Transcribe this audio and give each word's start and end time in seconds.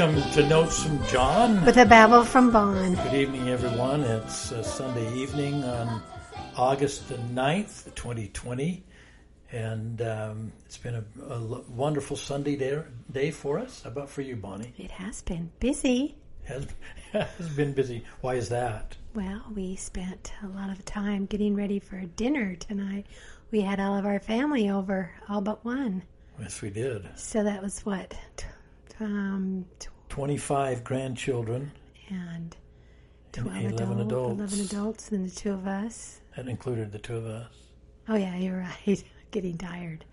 Welcome 0.00 0.32
to 0.32 0.48
Notes 0.48 0.82
from 0.82 1.06
John. 1.08 1.62
With 1.66 1.76
a 1.76 1.84
babble 1.84 2.24
from 2.24 2.50
Bon. 2.50 2.94
Good 2.94 3.12
evening, 3.12 3.50
everyone. 3.50 4.00
It's 4.00 4.50
uh, 4.50 4.62
Sunday 4.62 5.12
evening 5.12 5.62
on 5.62 6.02
August 6.56 7.10
the 7.10 7.16
9th, 7.16 7.94
2020. 7.94 8.82
And 9.52 10.00
um, 10.00 10.52
it's 10.64 10.78
been 10.78 10.94
a 10.94 11.04
wonderful 11.68 12.16
Sunday 12.16 12.56
day, 12.56 12.82
day 13.12 13.30
for 13.30 13.58
us. 13.58 13.82
How 13.82 13.90
about 13.90 14.08
for 14.08 14.22
you, 14.22 14.36
Bonnie? 14.36 14.72
It 14.78 14.90
has 14.90 15.20
been 15.20 15.50
busy. 15.60 16.16
Has, 16.44 16.66
has 17.12 17.50
been 17.50 17.74
busy. 17.74 18.02
Why 18.22 18.36
is 18.36 18.48
that? 18.48 18.96
Well, 19.14 19.42
we 19.54 19.76
spent 19.76 20.32
a 20.42 20.48
lot 20.48 20.70
of 20.70 20.82
time 20.86 21.26
getting 21.26 21.54
ready 21.54 21.78
for 21.78 22.00
dinner 22.16 22.54
tonight. 22.54 23.04
We 23.50 23.60
had 23.60 23.78
all 23.78 23.98
of 23.98 24.06
our 24.06 24.18
family 24.18 24.70
over, 24.70 25.10
all 25.28 25.42
but 25.42 25.62
one. 25.62 26.04
Yes, 26.40 26.62
we 26.62 26.70
did. 26.70 27.06
So 27.16 27.44
that 27.44 27.62
was 27.62 27.80
what? 27.84 28.14
Um, 29.00 29.64
tw- 29.78 29.88
25 30.10 30.84
grandchildren, 30.84 31.72
and 32.08 32.56
and 33.36 33.46
12 33.46 33.56
11 33.72 34.00
adult- 34.00 34.32
adults. 34.32 34.52
11 34.54 34.60
adults, 34.66 35.12
and 35.12 35.26
the 35.26 35.34
two 35.34 35.52
of 35.52 35.66
us. 35.66 36.20
That 36.36 36.48
included 36.48 36.92
the 36.92 36.98
two 36.98 37.16
of 37.16 37.26
us. 37.26 37.52
Oh, 38.08 38.16
yeah, 38.16 38.36
you're 38.36 38.58
right. 38.86 39.04
Getting 39.30 39.56
tired. 39.58 40.04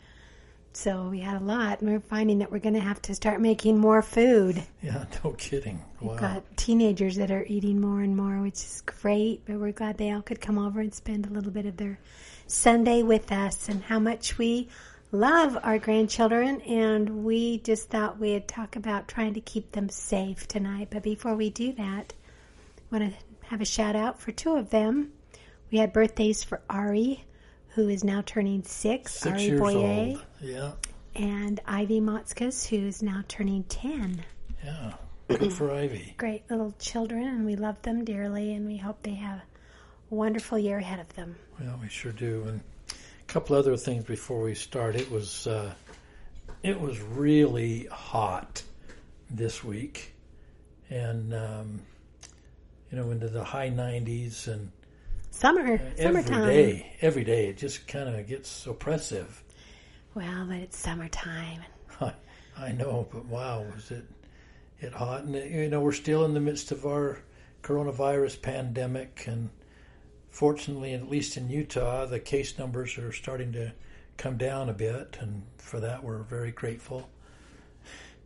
So 0.74 1.10
we 1.10 1.20
had 1.20 1.42
a 1.42 1.44
lot, 1.44 1.82
and 1.82 1.90
we're 1.90 2.00
finding 2.00 2.38
that 2.40 2.52
we're 2.52 2.60
going 2.60 2.76
to 2.76 2.80
have 2.80 3.02
to 3.04 3.16
start 3.16 3.42
making 3.42 3.80
more 3.80 4.04
food. 4.04 4.62
Yeah, 4.84 5.06
no 5.24 5.32
kidding. 5.32 5.84
Wow. 6.00 6.12
We've 6.12 6.20
got 6.20 6.58
teenagers 6.58 7.16
that 7.16 7.32
are 7.32 7.46
eating 7.48 7.82
more 7.82 8.02
and 8.02 8.16
more, 8.16 8.40
which 8.44 8.64
is 8.64 8.84
great. 8.86 9.42
But 9.46 9.56
we're 9.60 9.72
glad 9.72 9.98
they 9.98 10.12
all 10.12 10.22
could 10.22 10.40
come 10.40 10.60
over 10.60 10.80
and 10.80 10.94
spend 10.94 11.26
a 11.26 11.30
little 11.32 11.52
bit 11.52 11.66
of 11.66 11.78
their 11.78 12.00
Sunday 12.46 13.02
with 13.02 13.32
us, 13.32 13.68
and 13.68 13.82
how 13.84 13.98
much 13.98 14.38
we 14.38 14.70
love 15.12 15.58
our 15.64 15.80
grandchildren. 15.80 16.62
And 16.62 17.24
we 17.24 17.60
just 17.60 17.90
thought 17.90 18.20
we'd 18.20 18.48
talk 18.48 18.76
about 18.76 19.08
trying 19.08 19.34
to 19.36 19.42
keep 19.42 19.72
them 19.72 19.90
safe 19.90 20.48
tonight. 20.48 20.88
But 20.92 21.04
before 21.04 21.36
we 21.36 21.50
do 21.50 21.74
that, 21.74 22.14
I 22.92 22.96
want 22.98 23.12
to 23.14 23.48
have 23.48 23.62
a 23.62 23.66
shout 23.66 23.96
out 23.96 24.20
for 24.20 24.32
two 24.32 24.56
of 24.56 24.70
them. 24.70 25.12
We 25.72 25.78
had 25.80 25.92
birthdays 25.94 26.44
for 26.44 26.62
Ari, 26.70 27.24
who 27.70 27.90
is 27.90 28.04
now 28.04 28.24
turning 28.26 28.64
six. 28.64 29.14
Six 29.14 29.34
Ari 29.34 29.44
years 29.44 29.60
Boyer. 29.60 29.76
old. 29.76 30.26
Yeah, 30.42 30.72
And 31.16 31.60
Ivy 31.66 32.00
Motzkus, 32.02 32.68
who 32.68 32.88
is 32.88 33.02
now 33.04 33.24
turning 33.28 33.64
10. 33.64 34.24
yeah. 34.64 34.94
Good 35.30 35.52
for 35.52 35.72
Ivy. 35.74 36.14
great 36.18 36.50
little 36.50 36.74
children 36.80 37.24
and 37.28 37.46
we 37.46 37.58
love 37.58 37.82
them 37.82 38.06
dearly 38.06 38.54
and 38.54 38.66
we 38.66 38.78
hope 38.78 39.04
they 39.04 39.16
have 39.16 39.40
a 40.10 40.16
wonderful 40.16 40.58
year 40.58 40.78
ahead 40.78 41.02
of 41.02 41.14
them. 41.16 41.36
Well, 41.60 41.78
we 41.82 41.90
sure 41.90 42.14
do. 42.14 42.46
And 42.48 42.62
couple 43.28 43.56
other 43.56 43.78
things 43.78 44.04
before 44.06 44.42
we 44.42 44.56
start. 44.56 44.96
It 44.96 45.12
was 45.12 45.48
uh, 45.48 45.74
it 46.64 46.80
was 46.80 47.02
really 47.02 47.86
hot 47.92 48.64
this 49.30 49.64
week, 49.64 50.14
and 50.90 51.34
um, 51.34 51.82
you 52.92 52.98
know 52.98 53.12
into 53.12 53.28
the 53.28 53.44
high 53.44 53.70
90s 53.70 54.48
and 54.48 54.72
Summer, 55.32 55.80
every 55.98 56.24
summertime. 56.24 56.48
day, 56.48 56.96
every 57.00 57.24
day 57.24 57.50
it 57.50 57.58
just 57.58 57.88
kind 57.88 58.10
of 58.10 58.28
gets 58.28 58.66
oppressive. 58.66 59.44
Well, 60.16 60.48
but 60.48 60.58
it's 60.58 60.78
summertime. 60.78 61.62
I, 62.02 62.14
I 62.58 62.72
know, 62.72 63.08
but 63.14 63.26
wow, 63.26 63.64
was 63.76 63.92
it 63.92 64.06
it 64.80 64.94
hot? 64.94 65.26
And 65.26 65.36
you 65.36 65.70
know, 65.70 65.80
we're 65.80 65.92
still 65.92 66.26
in 66.26 66.34
the 66.34 66.40
midst 66.40 66.72
of 66.72 66.88
our 66.88 67.20
coronavirus 67.62 68.42
pandemic, 68.42 69.26
and 69.28 69.52
fortunately, 70.38 70.94
at 70.94 71.10
least 71.10 71.36
in 71.36 71.50
Utah, 71.50 72.06
the 72.06 72.20
case 72.20 72.60
numbers 72.60 72.96
are 73.00 73.12
starting 73.12 73.52
to 73.54 73.74
come 74.18 74.38
down 74.38 74.70
a 74.70 74.74
bit, 74.74 75.18
and 75.20 75.42
for 75.58 75.80
that, 75.80 76.04
we're 76.04 76.22
very 76.22 76.52
grateful. 76.52 77.10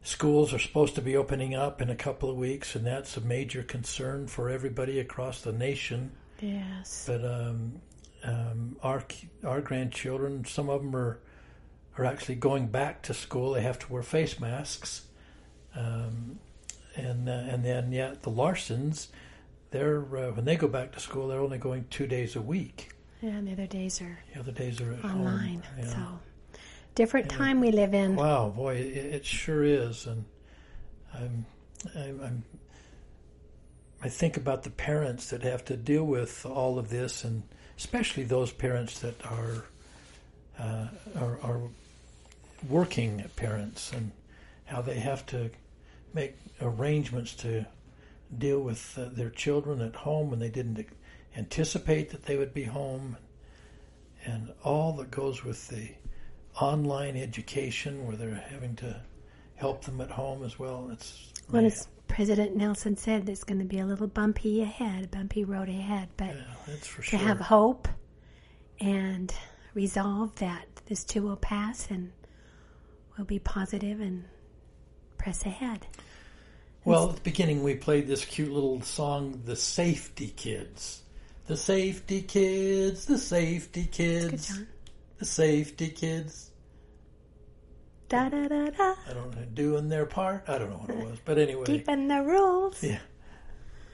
Schools 0.04 0.54
are 0.54 0.60
supposed 0.60 0.94
to 0.96 1.02
be 1.02 1.16
opening 1.16 1.56
up 1.56 1.82
in 1.82 1.90
a 1.90 1.96
couple 1.96 2.30
of 2.30 2.36
weeks, 2.36 2.76
and 2.76 2.86
that's 2.86 3.16
a 3.16 3.22
major 3.22 3.64
concern 3.64 4.28
for 4.28 4.50
everybody 4.50 5.00
across 5.00 5.40
the 5.40 5.54
nation. 5.54 6.12
Yes. 6.42 7.06
But 7.08 7.24
um, 7.24 7.80
um, 8.26 8.76
our 8.84 9.06
our 9.46 9.62
grandchildren, 9.62 10.44
some 10.44 10.70
of 10.70 10.82
them 10.82 10.94
are 10.94 11.18
are 11.98 12.04
actually 12.04 12.36
going 12.36 12.68
back 12.68 13.04
to 13.04 13.14
school. 13.14 13.54
They 13.54 13.62
have 13.62 13.80
to 13.80 13.94
wear 13.94 14.04
face 14.04 14.38
masks, 14.38 15.04
um, 15.78 16.40
and 16.94 17.30
uh, 17.30 17.32
and 17.32 17.64
then 17.64 17.94
yeah, 17.94 18.16
the 18.22 18.32
Larsons, 18.32 19.08
they're 19.72 20.00
uh, 20.00 20.32
when 20.32 20.46
they 20.46 20.56
go 20.56 20.68
back 20.68 20.92
to 20.94 21.00
school, 21.00 21.28
they're 21.28 21.40
only 21.40 21.58
going 21.58 21.86
two 21.90 22.08
days 22.08 22.36
a 22.36 22.42
week. 22.42 22.92
Yeah, 23.22 23.32
and 23.32 23.48
the 23.48 23.54
other 23.54 23.68
days 23.68 24.02
are 24.02 24.20
The 24.34 24.40
other 24.40 24.52
days 24.52 24.82
are 24.82 24.94
at 24.94 25.06
online. 25.06 25.62
home. 25.64 25.64
Yeah. 25.80 25.86
So 25.86 26.20
different 26.96 27.30
time 27.30 27.60
we 27.62 27.72
live 27.72 27.94
in. 27.94 28.16
Wow, 28.16 28.50
boy, 28.50 28.76
it, 28.76 28.98
it 29.16 29.26
sure 29.26 29.64
is, 29.64 30.06
and 30.08 30.26
I'm, 31.14 31.46
I'm, 31.96 32.22
I'm, 32.24 32.44
I 34.04 34.10
think 34.10 34.38
about 34.38 34.64
the 34.64 34.72
parents 34.72 35.30
that 35.30 35.44
have 35.44 35.64
to 35.66 35.78
deal 35.78 36.04
with 36.04 36.46
all 36.46 36.80
of 36.80 36.90
this, 36.90 37.24
and 37.24 37.44
especially 37.78 38.24
those 38.24 38.52
parents 38.52 39.00
that 39.00 39.16
are, 39.26 39.66
uh, 40.60 40.88
are, 41.20 41.40
are 41.42 41.62
working 42.68 43.24
parents, 43.36 43.92
and 43.94 44.12
how 44.66 44.82
they 44.82 45.00
have 45.00 45.26
to 45.28 45.52
make 46.14 46.36
arrangements 46.62 47.34
to 47.36 47.66
deal 48.38 48.62
with 48.62 48.98
uh, 48.98 49.10
their 49.12 49.30
children 49.30 49.82
at 49.82 49.96
home 49.96 50.30
when 50.30 50.40
they 50.40 50.50
didn't 50.50 50.86
anticipate 51.36 52.10
that 52.10 52.26
they 52.26 52.38
would 52.38 52.54
be 52.54 52.64
home, 52.64 53.18
and 54.26 54.54
all 54.64 54.94
that 54.94 55.12
goes 55.12 55.44
with 55.44 55.68
the 55.70 55.90
online 56.60 57.16
education 57.16 58.06
where 58.06 58.16
they're 58.16 58.46
having 58.50 58.76
to 58.76 59.02
help 59.56 59.84
them 59.86 60.02
at 60.02 60.12
home 60.12 60.44
as 60.44 60.60
well. 60.60 60.90
It's 60.92 61.32
Well, 61.50 61.66
as 61.66 61.88
President 62.08 62.56
Nelson 62.56 62.98
said, 62.98 63.26
there's 63.26 63.44
going 63.44 63.60
to 63.60 63.66
be 63.66 63.80
a 63.80 63.86
little 63.86 64.08
bumpy 64.08 64.62
ahead, 64.62 65.06
a 65.06 65.08
bumpy 65.08 65.46
road 65.46 65.70
ahead. 65.70 66.10
But 66.18 66.36
yeah, 66.36 66.76
to 66.76 67.02
sure. 67.02 67.20
have 67.20 67.40
hope 67.40 67.88
and 68.80 69.34
resolve 69.74 70.36
that 70.36 70.66
this 70.88 71.04
too 71.04 71.22
will 71.22 71.38
pass 71.38 71.90
and 71.90 72.12
we'll 73.18 73.26
be 73.26 73.40
positive 73.40 74.02
and 74.02 74.26
press 75.18 75.46
ahead. 75.46 75.88
Well, 76.86 77.10
at 77.10 77.16
the 77.16 77.22
beginning 77.22 77.64
we 77.64 77.76
played 77.76 78.08
this 78.08 78.26
cute 78.26 78.52
little 78.52 78.82
song, 78.82 79.42
"The 79.46 79.56
Safety 79.56 80.28
Kids." 80.28 81.02
The 81.48 81.58
safety 81.58 82.22
kids, 82.22 83.06
the 83.06 83.18
safety 83.18 83.84
kids, 83.84 84.58
the 85.18 85.26
safety 85.26 85.90
kids. 85.90 86.52
Da 88.08 88.30
da 88.30 88.48
da 88.48 88.70
da. 88.70 88.96
I 89.10 89.14
don't 89.14 89.36
know, 89.36 89.46
doing 89.54 89.90
their 89.90 90.06
part. 90.06 90.46
I 90.48 90.58
don't 90.58 90.70
know 90.70 90.78
what 90.78 90.90
it 90.92 90.98
was, 90.98 91.20
but 91.26 91.38
anyway. 91.38 91.66
Keeping 91.66 92.08
the 92.08 92.22
rules. 92.22 92.82
Yeah. 92.82 93.00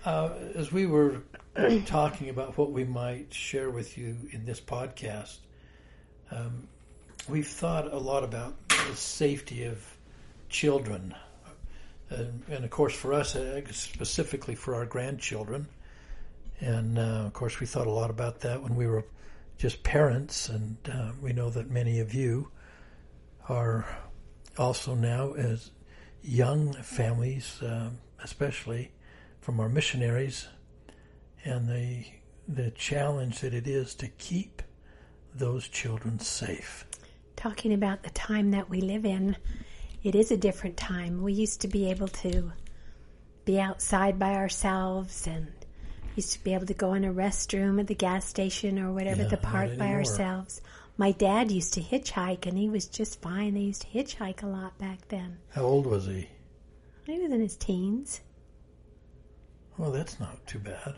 Uh, 0.05 0.33
as 0.55 0.71
we 0.71 0.85
were 0.85 1.23
talking 1.85 2.29
about 2.29 2.57
what 2.57 2.71
we 2.71 2.83
might 2.83 3.33
share 3.33 3.69
with 3.69 3.97
you 3.97 4.15
in 4.31 4.45
this 4.45 4.61
podcast, 4.61 5.37
um, 6.29 6.67
we've 7.27 7.47
thought 7.47 7.91
a 7.91 7.97
lot 7.97 8.23
about 8.23 8.55
the 8.69 8.95
safety 8.95 9.63
of 9.63 9.83
children. 10.49 11.15
And, 12.09 12.43
and 12.49 12.63
of 12.63 12.69
course, 12.69 12.93
for 12.93 13.13
us, 13.13 13.35
uh, 13.35 13.61
specifically 13.71 14.55
for 14.55 14.75
our 14.75 14.85
grandchildren. 14.85 15.67
And 16.59 16.97
uh, 16.97 17.25
of 17.25 17.33
course, 17.33 17.59
we 17.59 17.67
thought 17.67 17.87
a 17.87 17.91
lot 17.91 18.09
about 18.09 18.39
that 18.41 18.63
when 18.63 18.75
we 18.75 18.87
were 18.87 19.05
just 19.57 19.83
parents. 19.83 20.49
And 20.49 20.77
uh, 20.91 21.11
we 21.21 21.33
know 21.33 21.49
that 21.49 21.69
many 21.69 21.99
of 21.99 22.13
you 22.13 22.51
are 23.49 23.85
also 24.57 24.95
now 24.95 25.33
as 25.33 25.71
young 26.21 26.73
families, 26.73 27.59
um, 27.61 27.99
especially 28.23 28.91
from 29.39 29.59
our 29.59 29.69
missionaries, 29.69 30.47
and 31.45 31.67
the 31.67 32.05
the 32.47 32.71
challenge 32.71 33.41
that 33.41 33.53
it 33.53 33.67
is 33.67 33.93
to 33.95 34.07
keep 34.07 34.61
those 35.35 35.67
children 35.67 36.17
safe. 36.19 36.85
Talking 37.35 37.73
about 37.73 38.03
the 38.03 38.09
time 38.11 38.51
that 38.51 38.69
we 38.69 38.81
live 38.81 39.05
in, 39.05 39.35
it 40.07 40.15
is 40.15 40.31
a 40.31 40.37
different 40.37 40.77
time. 40.77 41.21
We 41.21 41.33
used 41.33 41.59
to 41.61 41.67
be 41.67 41.89
able 41.89 42.07
to 42.07 42.53
be 43.43 43.59
outside 43.59 44.17
by 44.17 44.35
ourselves 44.35 45.27
and 45.27 45.51
used 46.15 46.31
to 46.31 46.43
be 46.45 46.53
able 46.53 46.65
to 46.67 46.73
go 46.73 46.93
in 46.93 47.03
a 47.03 47.13
restroom 47.13 47.77
at 47.77 47.87
the 47.87 47.93
gas 47.93 48.25
station 48.25 48.79
or 48.79 48.93
whatever 48.93 49.23
Yeah, 49.23 49.27
the 49.27 49.35
park 49.37 49.77
by 49.77 49.89
ourselves. 49.89 50.61
My 50.95 51.11
dad 51.11 51.51
used 51.51 51.73
to 51.73 51.81
hitchhike 51.81 52.45
and 52.45 52.57
he 52.57 52.69
was 52.69 52.87
just 52.87 53.21
fine. 53.21 53.53
They 53.53 53.59
used 53.59 53.81
to 53.81 53.87
hitchhike 53.89 54.43
a 54.43 54.47
lot 54.47 54.77
back 54.77 55.05
then. 55.09 55.39
How 55.49 55.63
old 55.63 55.85
was 55.85 56.05
he? 56.05 56.29
He 57.05 57.19
was 57.19 57.29
in 57.33 57.41
his 57.41 57.57
teens. 57.57 58.21
Well, 59.77 59.91
that's 59.91 60.21
not 60.21 60.47
too 60.47 60.59
bad. 60.59 60.95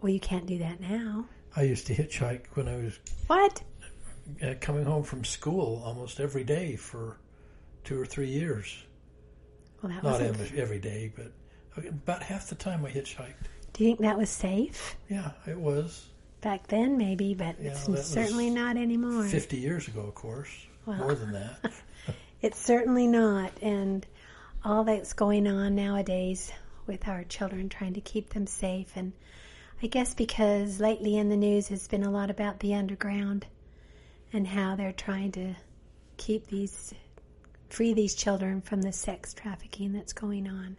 Well, 0.00 0.10
you 0.10 0.20
can't 0.20 0.46
do 0.46 0.56
that 0.58 0.80
now. 0.80 1.26
I 1.54 1.64
used 1.64 1.86
to 1.88 1.94
hitchhike 1.94 2.46
when 2.54 2.66
I 2.66 2.76
was 2.76 2.98
What? 3.26 3.62
coming 4.62 4.84
home 4.86 5.02
from 5.02 5.22
school 5.22 5.82
almost 5.84 6.18
every 6.18 6.44
day 6.44 6.76
for 6.76 7.18
two 7.84 8.00
or 8.00 8.06
three 8.06 8.28
years. 8.28 8.84
Well, 9.82 9.90
that 9.92 10.02
Not 10.02 10.12
wasn't. 10.20 10.40
every, 10.40 10.60
every 10.60 10.78
day, 10.78 11.12
but 11.14 11.32
about 11.88 12.22
half 12.22 12.48
the 12.48 12.54
time 12.54 12.84
I 12.84 12.90
hitchhiked. 12.90 13.48
Do 13.72 13.84
you 13.84 13.90
think 13.90 14.00
that 14.00 14.18
was 14.18 14.28
safe 14.28 14.96
Yeah, 15.08 15.30
it 15.46 15.58
was 15.58 16.08
back 16.42 16.66
then? 16.66 16.98
Maybe, 16.98 17.34
but 17.34 17.56
Yeah, 17.60 17.70
it's 17.72 18.06
certainly 18.06 18.50
not 18.50 18.76
anymore. 18.76 19.24
50 19.24 19.56
years 19.56 19.88
ago, 19.88 20.00
of 20.00 20.14
course. 20.14 20.50
Well. 20.86 20.98
More 20.98 21.14
than 21.14 21.32
that. 21.32 21.72
It's 22.42 22.58
certainly 22.58 23.06
not. 23.06 23.52
And 23.62 24.04
all 24.64 24.82
that's 24.82 25.12
going 25.12 25.46
on 25.46 25.76
nowadays 25.76 26.50
with 26.88 27.06
our 27.06 27.22
children, 27.22 27.68
trying 27.68 27.94
to 27.94 28.00
keep 28.00 28.30
them 28.30 28.48
safe. 28.48 28.92
And 28.96 29.12
I 29.80 29.86
guess 29.86 30.12
because 30.12 30.80
lately 30.80 31.16
in 31.16 31.28
the 31.28 31.36
news 31.36 31.68
has 31.68 31.86
been 31.86 32.02
a 32.02 32.10
lot 32.10 32.30
about 32.30 32.58
the 32.58 32.74
underground 32.74 33.46
and 34.32 34.44
how 34.48 34.74
they're 34.74 34.92
trying 34.92 35.30
to 35.32 35.54
keep 36.16 36.48
these, 36.48 36.92
free 37.72 37.94
these 37.94 38.14
children 38.14 38.60
from 38.60 38.82
the 38.82 38.92
sex 38.92 39.32
trafficking 39.32 39.92
that's 39.92 40.12
going 40.12 40.46
on. 40.46 40.76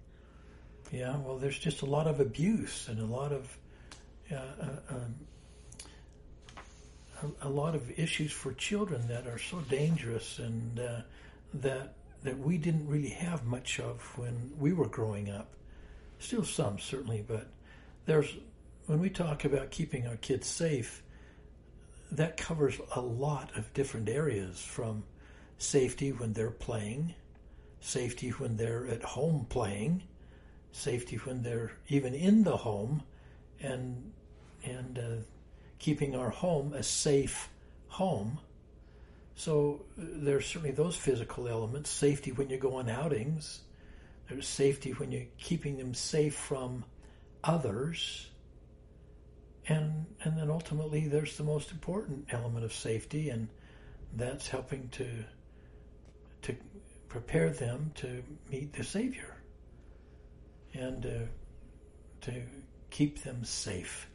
Yeah, 0.92 1.18
well, 1.18 1.38
there's 1.38 1.58
just 1.58 1.82
a 1.82 1.88
lot 1.88 2.06
of 2.06 2.20
abuse 2.20 2.88
and 2.88 3.00
a 3.00 3.06
lot 3.06 3.32
of 3.32 3.58
uh, 4.32 4.36
uh, 4.36 4.96
um, 4.96 5.16
a, 7.42 7.48
a, 7.48 7.50
lot 7.50 7.74
of 7.74 8.00
issues 8.00 8.32
for 8.32 8.54
children 8.54 9.08
that 9.08 9.26
are 9.26 9.40
so 9.40 9.60
dangerous 9.70 10.38
and 10.38 10.80
uh, 10.80 11.02
that 11.56 11.96
that 12.24 12.38
we 12.38 12.58
didn't 12.58 12.88
really 12.88 13.10
have 13.10 13.44
much 13.44 13.80
of 13.80 14.00
when 14.18 14.52
we 14.58 14.72
were 14.72 14.88
growing 14.88 15.32
up. 15.32 15.56
Still 16.20 16.46
some 16.46 16.78
certainly, 16.78 17.26
but 17.28 17.48
there's 18.06 18.38
when 18.86 19.00
we 19.00 19.10
talk 19.10 19.46
about 19.46 19.72
keeping 19.72 20.06
our 20.06 20.18
kids 20.18 20.48
safe, 20.48 21.02
that 22.12 22.38
covers 22.38 22.80
a 22.96 23.02
lot 23.02 23.50
of 23.58 23.74
different 23.74 24.10
areas 24.10 24.62
from 24.62 25.04
safety 25.64 26.12
when 26.12 26.34
they're 26.34 26.52
playing, 26.52 27.14
safety 27.80 28.30
when 28.30 28.58
they're 28.58 28.88
at 28.88 29.04
home 29.04 29.46
playing, 29.50 30.04
safety 30.72 31.18
when 31.18 31.44
they're 31.44 31.72
even 31.88 32.14
in 32.14 32.44
the 32.44 32.58
home, 32.58 33.04
and 33.62 34.12
and 34.64 35.00
uh, 35.00 35.24
keeping 35.80 36.16
our 36.16 36.30
home 36.30 36.74
a 36.74 36.84
safe 36.84 37.50
home. 37.88 38.40
So 39.36 39.86
uh, 40.00 40.04
there's 40.06 40.46
certainly 40.46 40.72
those 40.72 40.96
physical 40.96 41.48
elements, 41.48 41.90
safety 41.90 42.32
when 42.32 42.50
you 42.50 42.58
go 42.58 42.76
on 42.76 42.90
outings. 42.90 43.62
There's 44.30 44.48
safety 44.48 44.92
when 44.92 45.12
you're 45.12 45.28
keeping 45.38 45.78
them 45.78 45.94
safe 45.94 46.36
from 46.36 46.86
others. 47.44 48.30
And 49.68 50.06
and 50.24 50.38
then 50.38 50.50
ultimately 50.50 51.08
there's 51.08 51.38
the 51.38 51.44
most 51.44 51.72
important 51.72 52.28
element 52.32 52.66
of 52.66 52.74
safety 52.74 53.30
and 53.30 53.48
that's 54.16 54.48
helping 54.48 54.90
to 54.90 55.08
to 56.44 56.56
prepare 57.10 57.50
them 57.50 57.92
to 57.96 58.24
meet 58.50 58.74
the 58.74 58.84
Savior 58.84 59.36
and 60.74 61.06
uh, 61.06 61.10
to 62.22 62.42
keep 62.90 63.24
them 63.24 63.44
safe 63.44 64.10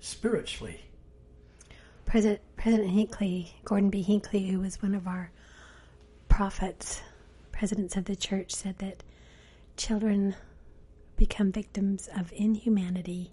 spiritually. 0.00 0.80
President 2.04 2.40
President 2.56 2.90
Hinckley, 2.90 3.54
Gordon 3.64 3.90
B. 3.90 4.02
Hinckley, 4.02 4.46
who 4.48 4.60
was 4.60 4.82
one 4.82 4.94
of 4.94 5.06
our 5.06 5.30
prophets, 6.28 7.02
presidents 7.52 7.96
of 7.96 8.04
the 8.04 8.16
church, 8.16 8.54
said 8.54 8.78
that 8.78 9.02
children 9.76 10.34
become 11.16 11.52
victims 11.52 12.08
of 12.16 12.32
inhumanity 12.34 13.32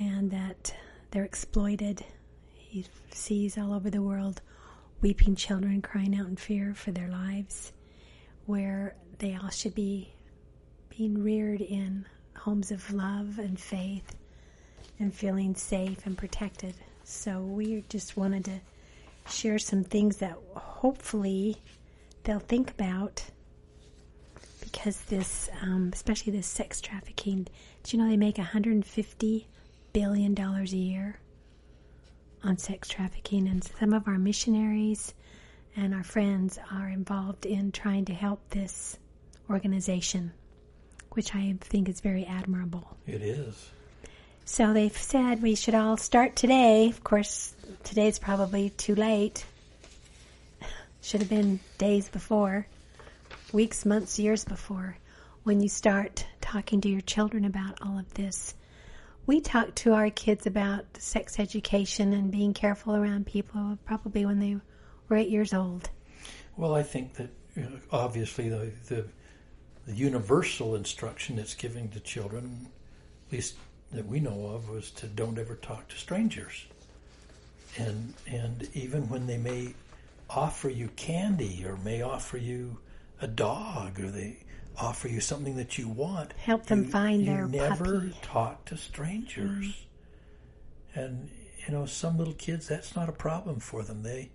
and 0.00 0.30
that 0.30 0.74
they're 1.10 1.24
exploited. 1.24 2.04
He 2.54 2.86
sees 3.10 3.58
all 3.58 3.72
over 3.72 3.90
the 3.90 4.02
world 4.02 4.40
weeping 5.02 5.34
children 5.34 5.82
crying 5.82 6.16
out 6.16 6.28
in 6.28 6.36
fear 6.36 6.72
for 6.74 6.92
their 6.92 7.08
lives, 7.08 7.72
where 8.46 8.94
they 9.18 9.36
all 9.36 9.50
should 9.50 9.74
be 9.74 10.12
being 10.96 11.22
reared 11.22 11.60
in 11.60 12.06
homes 12.36 12.70
of 12.70 12.92
love 12.92 13.38
and 13.38 13.58
faith 13.58 14.16
and 14.98 15.12
feeling 15.12 15.54
safe 15.54 16.06
and 16.06 16.16
protected. 16.16 16.74
So 17.04 17.40
we 17.40 17.84
just 17.88 18.16
wanted 18.16 18.44
to 18.44 18.60
share 19.28 19.58
some 19.58 19.84
things 19.84 20.18
that 20.18 20.36
hopefully 20.54 21.56
they'll 22.22 22.38
think 22.38 22.70
about 22.70 23.24
because 24.60 25.00
this, 25.02 25.50
um, 25.60 25.90
especially 25.92 26.32
this 26.32 26.46
sex 26.46 26.80
trafficking, 26.80 27.46
do 27.82 27.96
you 27.96 28.02
know 28.02 28.08
they 28.08 28.16
make 28.16 28.38
150 28.38 29.48
billion 29.92 30.34
dollars 30.34 30.72
a 30.72 30.76
year 30.76 31.18
on 32.44 32.58
sex 32.58 32.88
trafficking, 32.88 33.48
and 33.48 33.62
some 33.62 33.92
of 33.92 34.08
our 34.08 34.18
missionaries 34.18 35.14
and 35.76 35.94
our 35.94 36.04
friends 36.04 36.58
are 36.70 36.88
involved 36.88 37.46
in 37.46 37.72
trying 37.72 38.04
to 38.06 38.14
help 38.14 38.40
this 38.50 38.98
organization 39.48 40.32
which 41.14 41.34
I 41.34 41.54
think 41.60 41.88
is 41.88 42.00
very 42.00 42.24
admirable. 42.24 42.96
It 43.06 43.22
is. 43.22 43.70
So 44.44 44.72
they've 44.72 44.96
said 44.96 45.42
we 45.42 45.54
should 45.54 45.74
all 45.74 45.96
start 45.96 46.36
today. 46.36 46.88
Of 46.88 47.04
course, 47.04 47.54
today's 47.84 48.18
probably 48.18 48.70
too 48.70 48.94
late. 48.94 49.44
Should 51.02 51.20
have 51.20 51.30
been 51.30 51.60
days 51.78 52.08
before, 52.08 52.66
weeks, 53.52 53.84
months, 53.84 54.18
years 54.18 54.44
before, 54.44 54.96
when 55.42 55.60
you 55.60 55.68
start 55.68 56.26
talking 56.40 56.80
to 56.80 56.88
your 56.88 57.00
children 57.00 57.44
about 57.44 57.78
all 57.82 57.98
of 57.98 58.14
this. 58.14 58.54
We 59.26 59.40
talk 59.40 59.74
to 59.76 59.92
our 59.92 60.10
kids 60.10 60.46
about 60.46 60.84
sex 60.98 61.38
education 61.38 62.12
and 62.12 62.30
being 62.30 62.54
careful 62.54 62.96
around 62.96 63.26
people 63.26 63.78
probably 63.84 64.26
when 64.26 64.40
they 64.40 64.56
were 65.08 65.16
eight 65.16 65.30
years 65.30 65.54
old. 65.54 65.90
Well, 66.56 66.74
I 66.74 66.82
think 66.82 67.14
that 67.14 67.30
obviously 67.90 68.48
the, 68.48 68.72
the 68.88 69.04
the 69.86 69.94
universal 69.94 70.76
instruction 70.76 71.36
that's 71.36 71.54
giving 71.54 71.88
to 71.90 72.00
children, 72.00 72.68
at 73.26 73.32
least 73.32 73.56
that 73.90 74.06
we 74.06 74.20
know 74.20 74.46
of, 74.46 74.68
was 74.68 74.90
to 74.92 75.06
don't 75.06 75.38
ever 75.38 75.56
talk 75.56 75.88
to 75.88 75.96
strangers. 75.96 76.66
And 77.78 78.14
and 78.26 78.68
even 78.74 79.08
when 79.08 79.26
they 79.26 79.38
may 79.38 79.74
offer 80.30 80.68
you 80.68 80.88
candy 80.96 81.64
or 81.66 81.76
may 81.78 82.02
offer 82.02 82.38
you 82.38 82.78
a 83.20 83.26
dog 83.26 84.00
or 84.00 84.10
they 84.10 84.38
offer 84.78 85.08
you 85.08 85.20
something 85.20 85.56
that 85.56 85.78
you 85.78 85.88
want, 85.88 86.32
help 86.34 86.66
them 86.66 86.84
you, 86.84 86.90
find 86.90 87.20
you 87.20 87.26
their 87.26 87.46
never 87.46 88.00
puppy. 88.00 88.14
talk 88.22 88.64
to 88.66 88.76
strangers. 88.76 89.66
mm 89.66 89.74
And 90.94 91.30
you 91.66 91.72
know, 91.72 91.86
some 91.86 92.18
little 92.18 92.34
kids 92.34 92.68
that's 92.68 92.96
not 92.96 93.08
a 93.08 93.12
problem 93.12 93.60
for 93.60 93.82
them. 93.82 94.02
They 94.02 94.30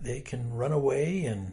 they 0.00 0.20
can 0.20 0.52
run 0.52 0.72
away 0.72 1.24
and 1.24 1.52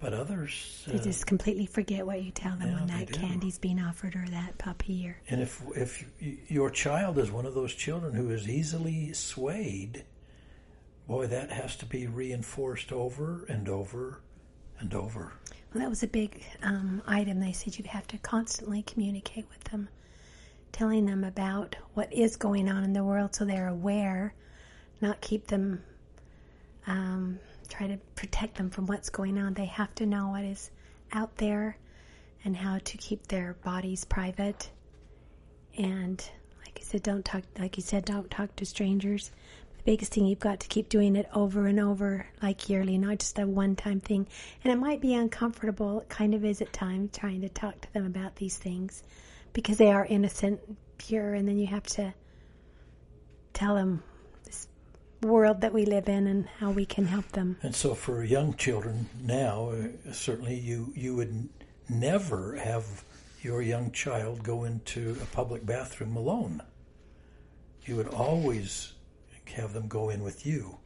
but 0.00 0.12
others 0.12 0.82
they 0.86 0.98
uh, 0.98 1.02
just 1.02 1.26
completely 1.26 1.66
forget 1.66 2.04
what 2.04 2.22
you 2.22 2.30
tell 2.30 2.56
them 2.56 2.68
yeah, 2.68 2.74
when 2.74 2.86
that 2.88 3.10
candy's 3.10 3.58
being 3.58 3.80
offered 3.80 4.14
or 4.14 4.26
that 4.28 4.58
puppy 4.58 5.08
or 5.08 5.16
and 5.28 5.40
if 5.40 5.62
if 5.74 6.04
your 6.48 6.70
child 6.70 7.18
is 7.18 7.30
one 7.30 7.46
of 7.46 7.54
those 7.54 7.74
children 7.74 8.12
who 8.14 8.30
is 8.30 8.48
easily 8.48 9.12
swayed 9.12 10.04
boy 11.06 11.26
that 11.26 11.50
has 11.50 11.74
to 11.76 11.86
be 11.86 12.06
reinforced 12.06 12.92
over 12.92 13.44
and 13.48 13.68
over 13.68 14.20
and 14.78 14.92
over 14.94 15.32
that 15.80 15.88
was 15.88 16.02
a 16.02 16.08
big 16.08 16.42
um, 16.62 17.02
item 17.06 17.40
they 17.40 17.52
said 17.52 17.76
you 17.78 17.84
have 17.84 18.06
to 18.06 18.18
constantly 18.18 18.82
communicate 18.82 19.46
with 19.50 19.62
them 19.64 19.88
telling 20.72 21.06
them 21.06 21.24
about 21.24 21.76
what 21.94 22.12
is 22.12 22.36
going 22.36 22.68
on 22.68 22.84
in 22.84 22.92
the 22.92 23.04
world 23.04 23.34
so 23.34 23.44
they're 23.44 23.68
aware 23.68 24.34
not 25.00 25.20
keep 25.20 25.46
them 25.46 25.82
um, 26.86 27.38
try 27.68 27.86
to 27.86 27.96
protect 28.14 28.56
them 28.56 28.70
from 28.70 28.86
what's 28.86 29.10
going 29.10 29.38
on. 29.38 29.54
They 29.54 29.64
have 29.66 29.94
to 29.96 30.06
know 30.06 30.28
what 30.28 30.44
is 30.44 30.70
out 31.12 31.36
there 31.36 31.76
and 32.44 32.56
how 32.56 32.78
to 32.78 32.96
keep 32.98 33.26
their 33.26 33.54
bodies 33.64 34.04
private. 34.04 34.70
And 35.76 36.18
like 36.64 36.78
I 36.78 36.82
said, 36.82 37.02
don't 37.02 37.24
talk. 37.24 37.42
Like 37.58 37.76
you 37.76 37.82
said, 37.82 38.04
don't 38.04 38.30
talk 38.30 38.54
to 38.56 38.66
strangers. 38.66 39.32
Biggest 39.84 40.12
thing 40.12 40.26
you've 40.26 40.38
got 40.38 40.60
to 40.60 40.68
keep 40.68 40.88
doing 40.88 41.14
it 41.14 41.28
over 41.34 41.66
and 41.66 41.78
over, 41.78 42.26
like 42.42 42.70
yearly, 42.70 42.96
not 42.96 43.18
just 43.18 43.38
a 43.38 43.46
one-time 43.46 44.00
thing. 44.00 44.26
And 44.62 44.72
it 44.72 44.76
might 44.76 45.02
be 45.02 45.14
uncomfortable. 45.14 46.00
It 46.00 46.08
kind 46.08 46.34
of 46.34 46.44
is 46.44 46.62
at 46.62 46.72
times 46.72 47.10
trying 47.16 47.42
to 47.42 47.50
talk 47.50 47.78
to 47.82 47.92
them 47.92 48.06
about 48.06 48.36
these 48.36 48.56
things 48.56 49.02
because 49.52 49.76
they 49.76 49.92
are 49.92 50.06
innocent, 50.06 50.60
pure, 50.96 51.34
and 51.34 51.46
then 51.46 51.58
you 51.58 51.66
have 51.66 51.82
to 51.84 52.14
tell 53.52 53.74
them 53.74 54.02
this 54.44 54.68
world 55.22 55.60
that 55.60 55.72
we 55.74 55.84
live 55.84 56.08
in 56.08 56.26
and 56.28 56.46
how 56.58 56.70
we 56.70 56.86
can 56.86 57.06
help 57.06 57.28
them. 57.32 57.58
And 57.62 57.74
so, 57.74 57.94
for 57.94 58.24
young 58.24 58.54
children 58.54 59.08
now, 59.22 59.70
uh, 59.70 60.12
certainly 60.12 60.58
you 60.58 60.92
you 60.94 61.14
would 61.16 61.48
never 61.88 62.56
have 62.56 63.04
your 63.42 63.60
young 63.60 63.92
child 63.92 64.42
go 64.42 64.64
into 64.64 65.16
a 65.22 65.26
public 65.26 65.64
bathroom 65.66 66.16
alone. 66.16 66.62
You 67.84 67.96
would 67.96 68.08
always 68.08 68.93
have 69.46 69.72
them 69.72 69.88
go 69.88 70.10
in 70.10 70.22
with 70.22 70.46
you, 70.46 70.78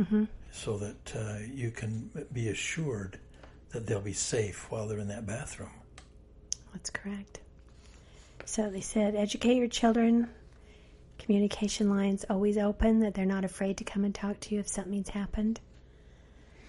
mm-hmm. 0.00 0.24
so 0.50 0.78
that 0.78 1.16
uh, 1.16 1.38
you 1.52 1.70
can 1.70 2.10
be 2.32 2.48
assured 2.48 3.18
that 3.70 3.86
they'll 3.86 4.00
be 4.00 4.12
safe 4.12 4.70
while 4.70 4.86
they're 4.86 4.98
in 4.98 5.08
that 5.08 5.26
bathroom. 5.26 5.70
That's 6.72 6.90
correct. 6.90 7.40
So 8.44 8.70
they 8.70 8.80
said, 8.80 9.14
educate 9.14 9.56
your 9.56 9.68
children 9.68 10.28
communication 11.18 11.88
lines 11.88 12.24
always 12.28 12.58
open, 12.58 13.00
that 13.00 13.14
they're 13.14 13.24
not 13.24 13.44
afraid 13.44 13.76
to 13.78 13.84
come 13.84 14.04
and 14.04 14.14
talk 14.14 14.38
to 14.40 14.54
you 14.54 14.60
if 14.60 14.68
something's 14.68 15.08
happened. 15.08 15.60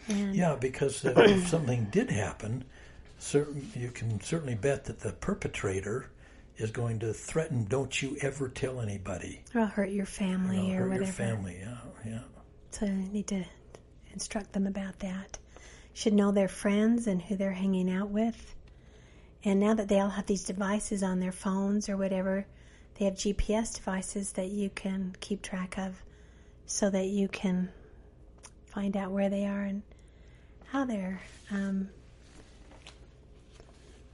And 0.07 0.35
yeah, 0.35 0.55
because 0.55 1.03
if 1.03 1.47
something 1.47 1.85
did 1.91 2.11
happen, 2.11 2.63
certain, 3.19 3.69
you 3.75 3.91
can 3.91 4.21
certainly 4.21 4.55
bet 4.55 4.85
that 4.85 4.99
the 4.99 5.11
perpetrator 5.13 6.09
is 6.57 6.71
going 6.71 6.99
to 6.99 7.13
threaten, 7.13 7.65
"Don't 7.65 8.01
you 8.01 8.17
ever 8.21 8.49
tell 8.49 8.79
anybody." 8.81 9.43
Or 9.53 9.61
I'll 9.61 9.67
hurt 9.67 9.89
your 9.89 10.05
family 10.05 10.75
or, 10.75 10.85
or 10.85 10.89
whatever. 10.89 11.03
Your 11.05 11.13
family, 11.13 11.57
yeah, 11.59 11.77
yeah. 12.05 12.19
So 12.71 12.85
I 12.85 12.89
need 12.89 13.27
to 13.27 13.43
instruct 14.13 14.53
them 14.53 14.67
about 14.67 14.99
that. 14.99 15.37
Should 15.93 16.13
know 16.13 16.31
their 16.31 16.47
friends 16.47 17.07
and 17.07 17.21
who 17.21 17.35
they're 17.37 17.53
hanging 17.53 17.89
out 17.89 18.09
with, 18.09 18.55
And 19.43 19.59
now 19.59 19.75
that 19.75 19.87
they 19.87 19.99
all 19.99 20.09
have 20.09 20.25
these 20.25 20.43
devices 20.43 21.03
on 21.03 21.19
their 21.19 21.31
phones 21.31 21.87
or 21.87 21.95
whatever, 21.97 22.45
they 22.95 23.05
have 23.05 23.13
GPS 23.15 23.75
devices 23.75 24.31
that 24.33 24.47
you 24.47 24.69
can 24.69 25.15
keep 25.19 25.41
track 25.41 25.77
of 25.77 26.01
so 26.65 26.89
that 26.89 27.05
you 27.05 27.27
can 27.27 27.69
find 28.65 28.97
out 28.97 29.11
where 29.11 29.29
they 29.29 29.45
are 29.45 29.61
and 29.63 29.83
how 30.71 30.83
they're 30.85 31.21
um, 31.51 31.89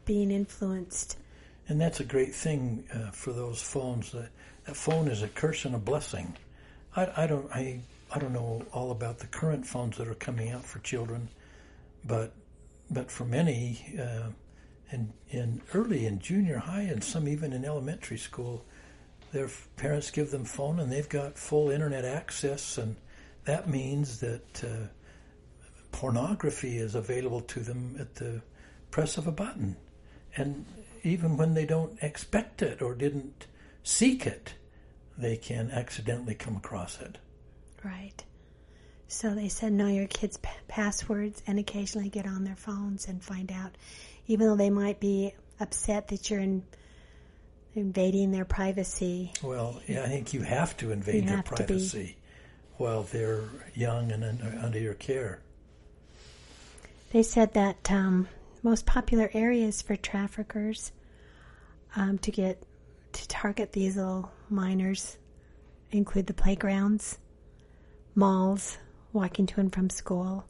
being 0.06 0.32
influenced. 0.32 1.18
And 1.68 1.80
that's 1.80 2.00
a 2.00 2.04
great 2.04 2.34
thing 2.34 2.86
uh, 2.94 3.12
for 3.12 3.32
those 3.32 3.62
phones. 3.62 4.12
That, 4.12 4.30
that 4.66 4.76
phone 4.76 5.08
is 5.08 5.22
a 5.22 5.28
curse 5.28 5.66
and 5.66 5.76
a 5.76 5.80
blessing. 5.80 6.36
I, 6.96 7.24
I 7.24 7.28
don't 7.28 7.50
I 7.52 7.80
I 8.14 8.20
don't 8.20 8.34
know 8.34 8.66
all 8.74 8.92
about 8.92 9.20
the 9.20 9.28
current 9.28 9.66
phones 9.66 9.98
that 9.98 10.08
are 10.08 10.16
coming 10.16 10.52
out 10.52 10.66
for 10.66 10.80
children, 10.80 11.30
but 12.04 12.34
but 12.90 13.10
for 13.10 13.24
many, 13.24 13.96
uh, 13.98 14.30
in 14.92 15.14
in 15.30 15.62
early 15.74 16.06
in 16.06 16.20
junior 16.20 16.58
high 16.58 16.82
and 16.82 17.04
some 17.04 17.28
even 17.28 17.54
in 17.54 17.64
elementary 17.64 18.18
school, 18.18 18.66
their 19.32 19.50
parents 19.78 20.12
give 20.12 20.30
them 20.32 20.44
phone 20.44 20.80
and 20.80 20.92
they've 20.92 21.08
got 21.08 21.38
full 21.38 21.70
internet 21.70 22.04
access, 22.04 22.78
and 22.78 22.98
that 23.46 23.70
means 23.70 24.20
that 24.20 24.64
uh, 24.64 24.88
pornography 25.94 26.78
is 26.78 26.96
available 26.96 27.42
to 27.42 27.62
them 27.62 27.96
at 27.98 28.16
the 28.16 28.42
press 28.92 29.18
of 29.18 29.28
a 29.28 29.32
button, 29.32 29.78
and 30.36 30.66
even 31.04 31.38
when 31.38 31.54
they 31.54 31.66
don't 31.66 31.98
expect 32.02 32.62
it 32.62 32.82
or 32.82 32.94
didn't 32.96 33.48
seek 33.84 34.26
it, 34.28 34.54
they 35.18 35.38
can 35.38 35.72
accidentally 35.72 36.36
come 36.36 36.56
across 36.56 37.00
it. 37.02 37.18
Right. 37.84 38.24
So 39.08 39.36
they 39.36 39.50
said 39.50 39.74
know 39.74 39.88
your 39.88 40.08
kids' 40.08 40.38
p- 40.38 40.50
passwords 40.68 41.42
and 41.46 41.60
occasionally 41.60 42.10
get 42.10 42.26
on 42.26 42.44
their 42.44 42.56
phones 42.56 43.08
and 43.08 43.22
find 43.22 43.52
out, 43.52 43.76
even 44.28 44.48
though 44.48 44.56
they 44.56 44.70
might 44.70 45.00
be 45.00 45.34
upset 45.60 46.08
that 46.10 46.30
you're 46.30 46.40
in, 46.40 46.64
invading 47.76 48.32
their 48.32 48.46
privacy. 48.46 49.34
Well, 49.44 49.82
yeah, 49.88 50.04
I 50.04 50.08
think 50.08 50.34
you 50.34 50.42
have 50.44 50.78
to 50.78 50.92
invade 50.92 51.16
You 51.16 51.22
their 51.22 51.36
have 51.38 51.46
to 51.46 51.52
be- 51.52 51.58
privacy 51.66 52.16
while 52.78 53.04
they're 53.04 53.44
young 53.76 54.12
and 54.12 54.24
un- 54.24 54.60
under 54.64 54.80
your 54.80 54.94
care. 54.96 55.40
They 57.12 57.24
said 57.24 57.54
that 57.54 57.92
um, 57.92 58.28
most 58.64 58.86
popular 58.86 59.30
areas 59.34 59.82
for 59.82 59.96
traffickers 59.96 60.92
um, 61.96 62.18
to 62.20 62.32
get 62.32 62.64
to 63.14 63.28
target 63.28 63.72
these 63.74 63.98
little 63.98 64.32
minors 64.50 65.18
include 65.92 66.28
the 66.28 66.34
playgrounds, 66.34 67.18
malls, 68.16 68.78
walking 69.14 69.46
to 69.46 69.60
and 69.60 69.74
from 69.74 69.90
school, 69.90 70.46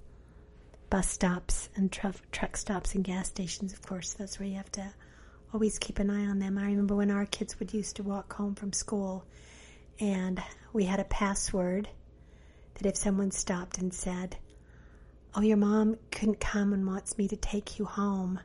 bus 0.90 1.08
stops, 1.10 1.70
and 1.76 1.92
truck 1.92 2.16
truck 2.32 2.56
stops 2.58 2.94
and 2.96 3.04
gas 3.04 3.28
stations. 3.28 3.74
Of 3.74 3.82
course, 3.82 4.14
that's 4.14 4.40
where 4.40 4.48
you 4.48 4.56
have 4.56 4.72
to 4.74 4.94
always 5.54 5.80
keep 5.80 6.00
an 6.00 6.10
eye 6.10 6.26
on 6.26 6.40
them. 6.40 6.58
I 6.58 6.66
remember 6.66 6.96
when 6.96 7.12
our 7.12 7.26
kids 7.26 7.60
would 7.60 7.74
used 7.74 7.96
to 7.98 8.04
walk 8.04 8.34
home 8.34 8.56
from 8.56 8.74
school, 8.74 9.26
and 10.00 10.42
we 10.74 10.86
had 10.86 11.00
a 11.00 11.06
password 11.06 11.90
that 12.76 12.86
if 12.88 12.96
someone 12.96 13.32
stopped 13.32 13.78
and 13.80 13.94
said, 13.94 14.38
"Oh, 15.34 15.42
your 15.42 15.58
mom 15.58 15.98
couldn't 16.12 16.40
come 16.40 16.74
and 16.74 16.86
wants 16.86 17.18
me 17.18 17.28
to 17.30 17.36
take 17.36 17.80
you 17.80 17.86
home," 17.86 18.40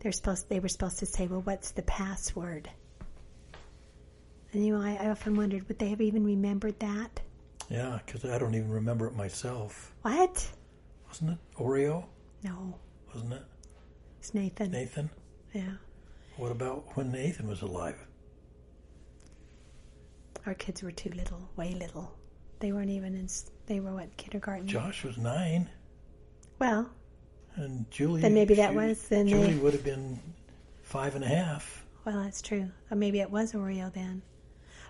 they're 0.00 0.12
supposed 0.12 0.48
they 0.48 0.60
were 0.60 0.68
supposed 0.68 0.98
to 0.98 1.06
say, 1.06 1.26
"Well, 1.26 1.42
what's 1.42 1.70
the 1.72 1.82
password?" 1.82 2.68
And 4.52 4.66
you 4.66 4.76
know, 4.76 4.82
I, 4.84 4.96
I 5.00 5.08
often 5.10 5.34
wondered, 5.36 5.66
would 5.68 5.78
they 5.78 5.88
have 5.88 6.00
even 6.02 6.24
remembered 6.24 6.78
that? 6.80 7.20
Yeah, 7.70 8.00
because 8.04 8.24
I 8.26 8.36
don't 8.36 8.54
even 8.54 8.70
remember 8.70 9.06
it 9.06 9.16
myself. 9.16 9.94
What? 10.02 10.50
Wasn't 11.08 11.30
it 11.30 11.38
Oreo? 11.58 12.04
No, 12.42 12.74
Wasn't 13.14 13.32
it 13.32 13.42
it's 14.18 14.34
Nathan. 14.34 14.70
Nathan? 14.70 15.08
Yeah, 15.54 15.72
What 16.36 16.52
about 16.52 16.96
when 16.96 17.10
Nathan 17.12 17.46
was 17.48 17.62
alive? 17.62 17.96
our 20.44 20.54
kids 20.54 20.82
were 20.82 20.90
too 20.92 21.10
little, 21.10 21.48
way 21.56 21.72
little. 21.72 22.12
They 22.58 22.72
weren't 22.72 22.90
even 22.90 23.14
in. 23.14 23.28
They 23.66 23.80
were 23.80 23.94
what 23.94 24.16
kindergarten? 24.16 24.66
Josh 24.66 25.04
was 25.04 25.16
nine, 25.16 25.70
Well, 26.62 26.88
and 27.56 27.90
Julie. 27.90 28.20
Then 28.20 28.34
maybe 28.34 28.54
that 28.54 28.70
she- 28.70 28.76
was- 28.76 29.08
then 29.08 29.26
Julie 29.26 29.54
they- 29.54 29.58
would 29.58 29.72
have 29.72 29.82
been 29.82 30.20
five 30.84 31.16
and 31.16 31.24
a 31.24 31.26
half. 31.26 31.84
well, 32.04 32.22
that's 32.22 32.40
true. 32.40 32.70
Or 32.88 32.96
maybe 32.96 33.18
it 33.18 33.32
was 33.32 33.52
Oreo 33.52 33.92
then. 33.92 34.22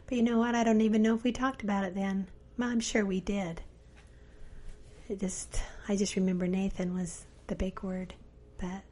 But 0.04 0.16
you 0.18 0.22
know 0.22 0.36
what? 0.36 0.54
I 0.54 0.64
don't 0.64 0.82
even 0.82 1.00
know 1.00 1.14
if 1.14 1.24
we 1.24 1.32
talked 1.32 1.62
about 1.62 1.84
it 1.84 1.94
then. 1.94 2.26
Well, 2.58 2.68
I'm 2.68 2.80
sure 2.80 3.06
we 3.06 3.20
did. 3.22 3.62
It 5.08 5.18
just, 5.18 5.62
I 5.88 5.96
just 5.96 6.14
remember 6.14 6.46
Nathan 6.46 6.92
was 6.94 7.24
the 7.46 7.54
big 7.56 7.82
word, 7.82 8.12
but 8.58 8.82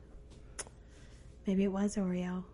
maybe 1.46 1.64
it 1.64 1.72
was 1.72 1.96
Oreo. 1.96 2.44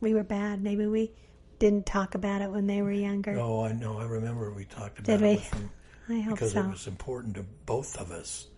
We 0.00 0.14
were 0.14 0.24
bad. 0.24 0.62
Maybe 0.62 0.86
we 0.86 1.12
didn't 1.58 1.84
talk 1.84 2.14
about 2.14 2.40
it 2.40 2.50
when 2.50 2.66
they 2.66 2.80
were 2.80 2.92
younger. 2.92 3.38
Oh, 3.38 3.60
I 3.64 3.72
know. 3.72 3.98
I 3.98 4.06
remember 4.06 4.50
we 4.52 4.64
talked 4.64 5.00
about 5.00 5.18
Did 5.18 5.20
it 5.20 5.26
we? 5.28 5.34
with 5.34 5.50
them 5.50 5.70
I 6.08 6.20
hope 6.20 6.34
because 6.36 6.52
so. 6.52 6.60
it 6.64 6.70
was 6.70 6.86
important 6.86 7.34
to 7.34 7.42
both 7.66 7.98
of 7.98 8.10
us 8.10 8.48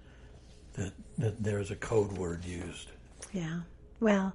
that 0.76 0.92
that 1.18 1.42
there's 1.42 1.70
a 1.70 1.76
code 1.76 2.12
word 2.12 2.44
used. 2.44 2.90
Yeah. 3.32 3.60
Well, 4.00 4.34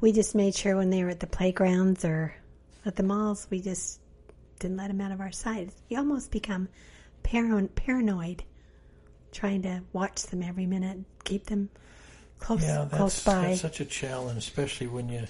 we 0.00 0.12
just 0.12 0.34
made 0.34 0.54
sure 0.54 0.76
when 0.76 0.90
they 0.90 1.02
were 1.04 1.10
at 1.10 1.20
the 1.20 1.26
playgrounds 1.26 2.04
or 2.04 2.34
at 2.84 2.96
the 2.96 3.02
malls, 3.02 3.46
we 3.50 3.60
just 3.60 4.00
didn't 4.60 4.76
let 4.76 4.88
them 4.88 5.00
out 5.00 5.12
of 5.12 5.20
our 5.20 5.32
sight. 5.32 5.70
You 5.88 5.98
almost 5.98 6.30
become 6.30 6.68
paran- 7.22 7.68
paranoid 7.68 8.44
trying 9.32 9.62
to 9.62 9.82
watch 9.92 10.22
them 10.24 10.42
every 10.42 10.66
minute, 10.66 10.98
keep 11.24 11.46
them 11.46 11.68
close 12.38 12.62
Yeah, 12.62 12.86
close 12.90 13.22
that's, 13.22 13.24
by. 13.24 13.48
that's 13.48 13.60
such 13.60 13.80
a 13.80 13.84
challenge, 13.84 14.38
especially 14.38 14.86
when 14.86 15.08
you 15.08 15.24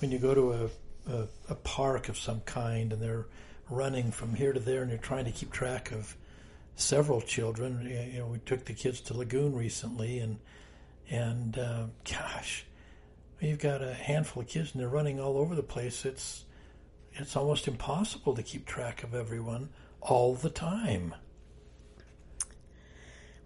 when 0.00 0.10
you 0.10 0.18
go 0.18 0.34
to 0.34 0.52
a, 0.52 1.12
a 1.12 1.26
a 1.48 1.54
park 1.54 2.08
of 2.08 2.18
some 2.18 2.40
kind 2.42 2.92
and 2.92 3.00
they're 3.00 3.26
running 3.70 4.10
from 4.10 4.34
here 4.34 4.52
to 4.52 4.60
there 4.60 4.82
and 4.82 4.90
you're 4.90 4.98
trying 4.98 5.24
to 5.24 5.30
keep 5.30 5.52
track 5.52 5.92
of 5.92 6.16
several 6.80 7.20
children. 7.20 7.86
You 8.12 8.20
know, 8.20 8.26
we 8.26 8.38
took 8.38 8.64
the 8.64 8.72
kids 8.72 9.00
to 9.02 9.16
Lagoon 9.16 9.54
recently, 9.54 10.18
and 10.18 10.38
and 11.08 11.58
uh, 11.58 11.86
gosh, 12.10 12.64
you've 13.40 13.58
got 13.58 13.82
a 13.82 13.94
handful 13.94 14.42
of 14.42 14.48
kids 14.48 14.72
and 14.72 14.80
they're 14.80 14.88
running 14.88 15.20
all 15.20 15.38
over 15.38 15.54
the 15.54 15.62
place. 15.62 16.04
It's 16.04 16.44
it's 17.12 17.36
almost 17.36 17.66
impossible 17.68 18.34
to 18.34 18.42
keep 18.42 18.66
track 18.66 19.02
of 19.02 19.14
everyone 19.14 19.70
all 20.00 20.34
the 20.34 20.50
time. 20.50 21.14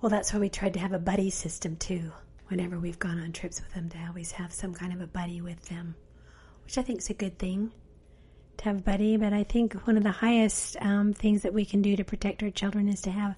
Well, 0.01 0.11
that's 0.11 0.33
why 0.33 0.41
we 0.41 0.51
tried 0.51 0.75
to 0.75 0.81
have 0.81 0.93
a 0.93 0.99
buddy 0.99 1.31
system 1.31 1.77
too. 1.77 2.13
Whenever 2.49 2.79
we've 2.79 2.99
gone 2.99 3.19
on 3.19 3.33
trips 3.33 3.61
with 3.61 3.73
them, 3.73 3.89
to 3.89 3.99
always 4.07 4.33
have 4.33 4.53
some 4.53 4.75
kind 4.75 4.93
of 4.93 5.01
a 5.01 5.07
buddy 5.07 5.41
with 5.41 5.65
them, 5.71 5.95
which 6.65 6.77
I 6.77 6.83
think 6.83 7.01
is 7.01 7.09
a 7.09 7.15
good 7.15 7.39
thing 7.39 7.73
to 8.59 8.65
have 8.65 8.85
buddy. 8.85 9.17
But 9.17 9.33
I 9.33 9.45
think 9.45 9.75
one 9.87 9.97
of 9.97 10.03
the 10.03 10.11
highest 10.11 10.77
um, 10.81 11.13
things 11.13 11.43
that 11.43 11.55
we 11.55 11.65
can 11.65 11.83
do 11.83 11.97
to 11.97 12.05
protect 12.05 12.43
our 12.43 12.51
children 12.51 12.89
is 12.89 13.01
to 13.03 13.11
have 13.11 13.35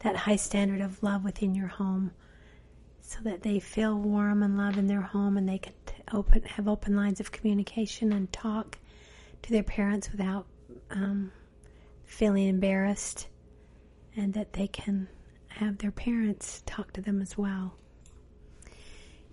that 0.00 0.16
high 0.16 0.36
standard 0.36 0.80
of 0.80 1.02
love 1.02 1.24
within 1.24 1.54
your 1.54 1.68
home, 1.68 2.10
so 3.00 3.18
that 3.22 3.42
they 3.42 3.60
feel 3.60 3.96
warm 3.98 4.42
and 4.42 4.56
love 4.56 4.78
in 4.78 4.86
their 4.86 5.02
home, 5.02 5.36
and 5.36 5.48
they 5.48 5.58
can 5.58 5.74
open 6.12 6.42
have 6.42 6.68
open 6.68 6.96
lines 6.96 7.20
of 7.20 7.32
communication 7.32 8.12
and 8.12 8.32
talk 8.32 8.78
to 9.42 9.50
their 9.50 9.62
parents 9.62 10.10
without 10.10 10.46
um, 10.90 11.32
feeling 12.04 12.48
embarrassed, 12.48 13.28
and 14.16 14.34
that 14.34 14.52
they 14.52 14.66
can 14.66 15.08
have 15.48 15.78
their 15.78 15.90
parents 15.90 16.62
talk 16.66 16.92
to 16.92 17.00
them 17.00 17.20
as 17.20 17.36
well. 17.36 17.74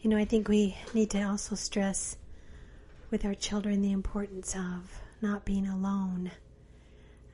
You 0.02 0.10
know, 0.10 0.18
I 0.18 0.26
think 0.26 0.48
we 0.48 0.78
need 0.94 1.10
to 1.12 1.24
also 1.24 1.56
stress 1.56 2.18
with 3.10 3.26
our 3.26 3.34
children 3.34 3.82
the 3.82 3.92
importance 3.92 4.56
of 4.56 5.02
not 5.22 5.46
being 5.46 5.68
alone. 5.68 6.32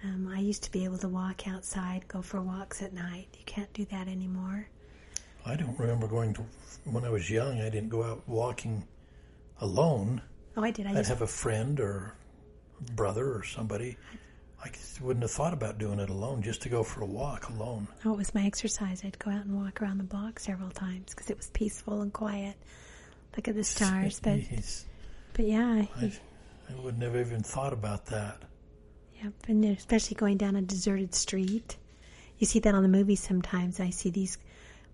Um, 0.03 0.27
I 0.27 0.39
used 0.39 0.63
to 0.63 0.71
be 0.71 0.83
able 0.83 0.97
to 0.99 1.07
walk 1.07 1.47
outside, 1.47 2.07
go 2.07 2.21
for 2.21 2.41
walks 2.41 2.81
at 2.81 2.93
night. 2.93 3.27
You 3.37 3.45
can't 3.45 3.71
do 3.73 3.85
that 3.85 4.07
anymore. 4.07 4.67
I 5.45 5.55
don't 5.55 5.77
remember 5.79 6.07
going 6.07 6.33
to 6.35 6.45
when 6.85 7.03
I 7.03 7.09
was 7.09 7.29
young. 7.29 7.61
I 7.61 7.69
didn't 7.69 7.89
go 7.89 8.03
out 8.03 8.27
walking 8.27 8.83
alone. 9.61 10.21
Oh, 10.57 10.63
I 10.63 10.71
did. 10.71 10.87
I 10.87 10.91
I'd 10.91 10.95
just 10.97 11.09
have 11.09 11.21
a 11.21 11.27
friend 11.27 11.79
or 11.79 12.13
brother 12.95 13.33
or 13.33 13.43
somebody. 13.43 13.97
I 14.63 14.69
wouldn't 15.01 15.21
have 15.23 15.31
thought 15.31 15.53
about 15.53 15.77
doing 15.77 15.99
it 15.99 16.09
alone, 16.09 16.41
just 16.41 16.63
to 16.63 16.69
go 16.69 16.81
for 16.81 17.01
a 17.01 17.05
walk 17.05 17.49
alone. 17.49 17.87
oh, 18.03 18.13
it 18.13 18.17
was 18.17 18.33
my 18.33 18.45
exercise. 18.45 19.03
I'd 19.03 19.19
go 19.19 19.29
out 19.29 19.45
and 19.45 19.53
walk 19.55 19.81
around 19.81 19.99
the 19.99 20.03
block 20.03 20.39
several 20.39 20.71
times 20.71 21.13
because 21.13 21.29
it 21.29 21.37
was 21.37 21.49
peaceful 21.51 22.01
and 22.01 22.11
quiet. 22.11 22.55
Look 23.35 23.47
at 23.47 23.55
the 23.55 23.63
stars, 23.63 24.19
but 24.19 24.39
but 25.33 25.45
yeah, 25.45 25.85
I, 25.95 26.11
I 26.69 26.73
wouldn't 26.81 27.03
have 27.03 27.15
even 27.15 27.43
thought 27.43 27.73
about 27.73 28.05
that. 28.07 28.41
Yep, 29.23 29.33
and 29.47 29.65
especially 29.65 30.15
going 30.15 30.37
down 30.37 30.55
a 30.55 30.61
deserted 30.61 31.15
street. 31.15 31.77
You 32.37 32.45
see 32.47 32.59
that 32.59 32.75
on 32.75 32.83
the 32.83 32.89
movies 32.89 33.21
sometimes. 33.21 33.79
I 33.79 33.89
see 33.91 34.09
these 34.09 34.37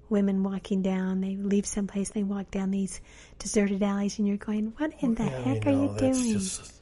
women 0.10 0.44
walking 0.44 0.82
down. 0.82 1.22
They 1.22 1.36
leave 1.36 1.66
someplace 1.66 2.12
and 2.12 2.16
they 2.16 2.24
walk 2.24 2.52
down 2.52 2.72
these 2.72 3.02
deserted 3.40 3.82
alleys, 3.82 4.20
and 4.20 4.28
you're 4.28 4.38
going, 4.38 4.74
"What 4.78 4.94
in 5.00 5.16
the 5.16 5.24
Yeah, 5.24 5.38
I 5.38 5.42
heck 5.42 5.66
are 5.66 5.72
know, 5.72 5.84
you 5.84 6.00
that's 6.00 6.22
doing?" 6.22 6.34
Just, 6.34 6.74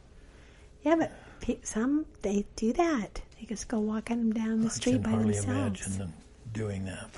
Yeah, 0.81 0.95
but 0.95 1.11
pe- 1.39 1.61
some 1.63 2.05
they 2.21 2.45
do 2.55 2.73
that. 2.73 3.21
They 3.39 3.45
just 3.45 3.67
go 3.67 3.79
walking 3.79 4.31
down 4.31 4.61
the 4.61 4.69
street 4.69 5.01
by 5.03 5.11
themselves. 5.11 5.47
I 5.47 5.51
can 5.51 5.55
imagine 5.57 5.97
them 5.97 6.13
doing 6.51 6.85
that. 6.85 7.09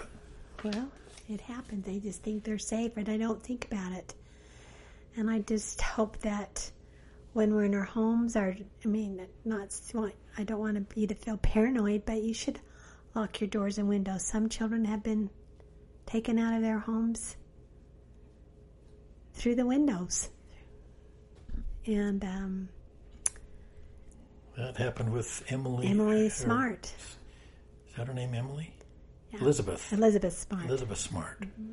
But 0.61 0.75
Well, 0.75 0.91
it 1.29 1.41
happens. 1.41 1.85
They 1.85 1.99
just 1.99 2.21
think 2.21 2.43
they're 2.43 2.59
safe, 2.59 2.95
and 2.97 3.09
I 3.09 3.17
don't 3.17 3.41
think 3.41 3.65
about 3.65 3.93
it. 3.93 4.13
And 5.17 5.29
I 5.29 5.39
just 5.39 5.81
hope 5.81 6.17
that 6.19 6.71
when 7.33 7.53
we're 7.53 7.65
in 7.65 7.73
our 7.75 7.83
homes, 7.83 8.35
our, 8.35 8.55
I 8.83 8.87
mean, 8.87 9.25
not, 9.45 9.73
I 10.37 10.43
don't 10.43 10.59
want 10.59 10.87
you 10.95 11.07
to 11.07 11.15
feel 11.15 11.37
paranoid, 11.37 12.05
but 12.05 12.21
you 12.21 12.33
should 12.33 12.59
lock 13.15 13.39
your 13.39 13.49
doors 13.49 13.77
and 13.77 13.87
windows. 13.87 14.23
Some 14.23 14.49
children 14.49 14.85
have 14.85 15.03
been 15.03 15.29
taken 16.05 16.37
out 16.37 16.53
of 16.53 16.61
their 16.61 16.79
homes 16.79 17.37
through 19.33 19.55
the 19.55 19.65
windows. 19.65 20.29
And, 21.85 22.23
um, 22.23 22.69
that 24.57 24.75
happened 24.77 25.13
with 25.13 25.43
Emily. 25.47 25.87
Emily 25.87 26.29
Smart. 26.29 26.85
Is 26.85 27.95
that 27.95 28.07
her 28.07 28.13
name, 28.13 28.33
Emily? 28.33 28.73
Yeah. 29.31 29.39
Elizabeth. 29.39 29.93
Elizabeth 29.93 30.37
Smart. 30.37 30.65
Elizabeth 30.65 30.97
Smart. 30.97 31.39
Mm-hmm. 31.41 31.71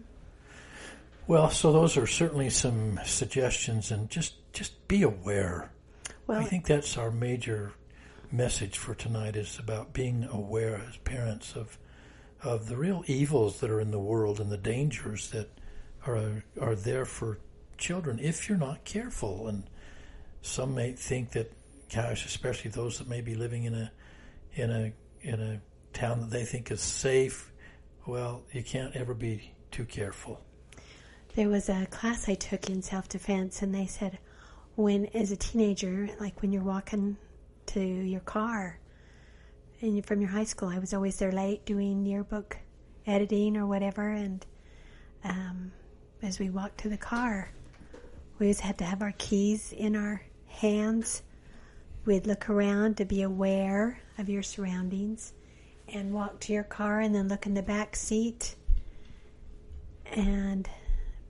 Well, 1.28 1.50
so 1.50 1.72
those 1.72 1.98
are 1.98 2.06
certainly 2.06 2.48
some 2.48 2.98
suggestions, 3.04 3.90
and 3.90 4.08
just 4.08 4.50
just 4.54 4.88
be 4.88 5.02
aware. 5.02 5.70
Well, 6.26 6.40
I 6.40 6.44
think 6.44 6.66
that's 6.66 6.96
our 6.96 7.10
major 7.10 7.72
message 8.32 8.78
for 8.78 8.94
tonight 8.94 9.36
is 9.36 9.58
about 9.58 9.92
being 9.92 10.24
aware 10.32 10.82
as 10.88 10.96
parents 10.96 11.54
of 11.54 11.76
of 12.42 12.66
the 12.68 12.78
real 12.78 13.04
evils 13.06 13.60
that 13.60 13.70
are 13.70 13.78
in 13.78 13.90
the 13.90 13.98
world 13.98 14.40
and 14.40 14.50
the 14.50 14.56
dangers 14.56 15.30
that 15.32 15.50
are 16.06 16.44
are 16.58 16.74
there 16.74 17.04
for 17.04 17.40
children 17.76 18.18
if 18.18 18.48
you're 18.48 18.56
not 18.56 18.86
careful. 18.86 19.48
And 19.48 19.64
some 20.40 20.74
may 20.74 20.92
think 20.92 21.32
that, 21.32 21.52
gosh, 21.94 22.24
especially 22.24 22.70
those 22.70 22.96
that 23.00 23.06
may 23.06 23.20
be 23.20 23.34
living 23.34 23.64
in 23.64 23.74
a 23.74 23.92
in 24.54 24.70
a 24.70 24.92
in 25.20 25.42
a 25.42 25.60
town 25.92 26.20
that 26.20 26.30
they 26.30 26.46
think 26.46 26.70
is 26.70 26.80
safe. 26.80 27.52
Well, 28.06 28.44
you 28.50 28.62
can't 28.62 28.96
ever 28.96 29.12
be 29.12 29.52
too 29.70 29.84
careful. 29.84 30.40
There 31.38 31.48
was 31.48 31.68
a 31.68 31.86
class 31.86 32.28
I 32.28 32.34
took 32.34 32.68
in 32.68 32.82
self 32.82 33.08
defense, 33.08 33.62
and 33.62 33.72
they 33.72 33.86
said, 33.86 34.18
when 34.74 35.06
as 35.14 35.30
a 35.30 35.36
teenager, 35.36 36.08
like 36.18 36.42
when 36.42 36.50
you're 36.50 36.64
walking 36.64 37.16
to 37.66 37.80
your 37.80 38.18
car, 38.18 38.80
and 39.80 40.04
from 40.04 40.20
your 40.20 40.30
high 40.30 40.42
school, 40.42 40.68
I 40.68 40.80
was 40.80 40.92
always 40.92 41.16
there 41.20 41.30
late 41.30 41.64
doing 41.64 42.04
yearbook 42.04 42.58
editing 43.06 43.56
or 43.56 43.68
whatever, 43.68 44.10
and 44.10 44.44
um, 45.22 45.70
as 46.22 46.40
we 46.40 46.50
walked 46.50 46.78
to 46.78 46.88
the 46.88 46.96
car, 46.96 47.52
we 48.40 48.46
always 48.46 48.58
had 48.58 48.76
to 48.78 48.84
have 48.84 49.00
our 49.00 49.14
keys 49.16 49.72
in 49.72 49.94
our 49.94 50.20
hands. 50.48 51.22
We'd 52.04 52.26
look 52.26 52.50
around 52.50 52.96
to 52.96 53.04
be 53.04 53.22
aware 53.22 54.00
of 54.18 54.28
your 54.28 54.42
surroundings 54.42 55.34
and 55.86 56.12
walk 56.12 56.40
to 56.40 56.52
your 56.52 56.64
car 56.64 56.98
and 56.98 57.14
then 57.14 57.28
look 57.28 57.46
in 57.46 57.54
the 57.54 57.62
back 57.62 57.94
seat 57.94 58.56
and 60.04 60.68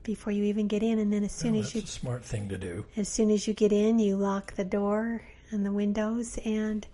before 0.02 0.32
you 0.32 0.44
even 0.44 0.68
get 0.68 0.82
in 0.82 0.98
and 0.98 1.12
then 1.12 1.24
as 1.24 1.32
soon 1.32 1.52
well, 1.52 1.62
as 1.62 1.74
you 1.74 1.80
smart 1.82 2.24
thing 2.24 2.48
to 2.48 2.56
do 2.56 2.84
as 2.96 3.08
soon 3.08 3.30
as 3.30 3.46
you 3.46 3.54
get 3.54 3.72
in 3.72 3.98
you 3.98 4.16
lock 4.16 4.54
the 4.54 4.64
door 4.64 5.22
and 5.50 5.64
the 5.64 5.72
windows 5.72 6.38
and 6.44 6.86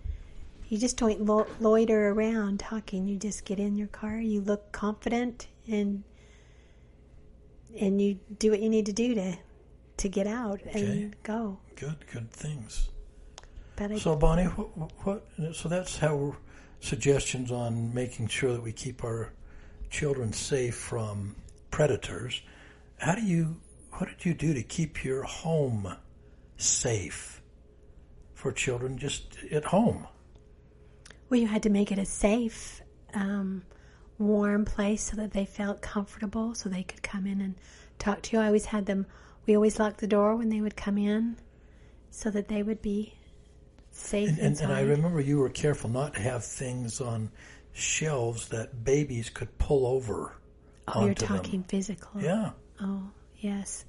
you 0.68 0.78
just 0.78 0.96
don't 0.96 1.24
lo- 1.24 1.46
loiter 1.60 2.08
around 2.08 2.58
talking 2.58 3.06
you 3.06 3.16
just 3.16 3.44
get 3.44 3.58
in 3.58 3.76
your 3.76 3.88
car 3.88 4.16
you 4.16 4.40
look 4.40 4.72
confident 4.72 5.48
and 5.68 6.02
and 7.78 8.00
you 8.00 8.18
do 8.38 8.50
what 8.50 8.60
you 8.60 8.68
need 8.68 8.86
to 8.86 8.92
do 8.92 9.14
to 9.14 9.36
to 9.96 10.08
get 10.08 10.26
out 10.26 10.60
okay. 10.66 10.80
and 10.80 11.22
go 11.22 11.58
good 11.76 11.96
good 12.12 12.30
things 12.30 12.88
I, 13.78 13.98
so 13.98 14.16
bonnie 14.16 14.44
what, 14.44 14.90
what 15.04 15.26
so 15.54 15.68
that's 15.68 15.98
how 15.98 16.36
suggestions 16.84 17.50
on 17.50 17.92
making 17.94 18.28
sure 18.28 18.52
that 18.52 18.62
we 18.62 18.72
keep 18.72 19.02
our 19.04 19.32
children 19.90 20.32
safe 20.32 20.74
from 20.74 21.34
predators. 21.70 22.42
How 22.98 23.14
do 23.14 23.22
you, 23.22 23.60
what 23.92 24.08
did 24.08 24.24
you 24.24 24.34
do 24.34 24.54
to 24.54 24.62
keep 24.62 25.04
your 25.04 25.22
home 25.22 25.96
safe 26.56 27.42
for 28.34 28.52
children 28.52 28.98
just 28.98 29.36
at 29.50 29.64
home? 29.64 30.06
Well, 31.28 31.40
you 31.40 31.46
had 31.46 31.62
to 31.64 31.70
make 31.70 31.90
it 31.90 31.98
a 31.98 32.04
safe, 32.04 32.82
um, 33.14 33.62
warm 34.18 34.64
place 34.64 35.02
so 35.02 35.16
that 35.16 35.32
they 35.32 35.44
felt 35.44 35.82
comfortable, 35.82 36.54
so 36.54 36.68
they 36.68 36.82
could 36.82 37.02
come 37.02 37.26
in 37.26 37.40
and 37.40 37.54
talk 37.98 38.22
to 38.22 38.36
you. 38.36 38.42
I 38.42 38.46
always 38.46 38.66
had 38.66 38.86
them, 38.86 39.06
we 39.46 39.54
always 39.54 39.78
locked 39.78 39.98
the 39.98 40.06
door 40.06 40.36
when 40.36 40.48
they 40.48 40.60
would 40.60 40.76
come 40.76 40.98
in 40.98 41.36
so 42.10 42.30
that 42.30 42.48
they 42.48 42.62
would 42.62 42.80
be 42.80 43.14
safe 43.90 44.28
and, 44.28 44.38
and, 44.38 44.60
and, 44.60 44.72
I 44.72 44.80
remember 44.80 45.20
you 45.20 45.38
were 45.38 45.48
careful 45.48 45.88
not 45.88 46.14
to 46.14 46.20
have 46.20 46.44
things 46.44 47.00
on 47.00 47.30
shelves 47.72 48.48
that 48.48 48.84
babies 48.84 49.30
could 49.30 49.56
pull 49.58 49.86
over. 49.86 50.32
Oh, 50.88 51.06
you're 51.06 51.14
talking 51.14 51.60
them. 51.60 51.68
physical. 51.68 52.20
Yeah. 52.20 52.50
Oh, 52.80 53.02
yes. 53.38 53.84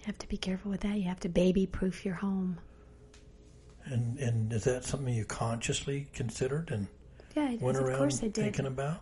You 0.00 0.06
have 0.06 0.18
to 0.18 0.28
be 0.28 0.36
careful 0.36 0.70
with 0.70 0.80
that. 0.80 0.96
You 0.96 1.04
have 1.04 1.20
to 1.20 1.28
baby 1.28 1.66
proof 1.66 2.04
your 2.04 2.14
home. 2.14 2.58
And 3.84 4.18
and 4.18 4.52
is 4.52 4.64
that 4.64 4.84
something 4.84 5.14
you 5.14 5.24
consciously 5.24 6.08
considered 6.12 6.70
and 6.70 6.86
yeah, 7.34 7.54
went 7.60 7.78
around 7.78 7.92
of 7.92 7.98
course 7.98 8.18
I 8.18 8.26
did. 8.26 8.34
thinking 8.34 8.66
about? 8.66 9.00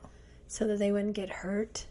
So 0.48 0.66
that 0.68 0.78
they 0.78 0.92
wouldn't 0.92 1.14
get 1.14 1.28
hurt. 1.28 1.86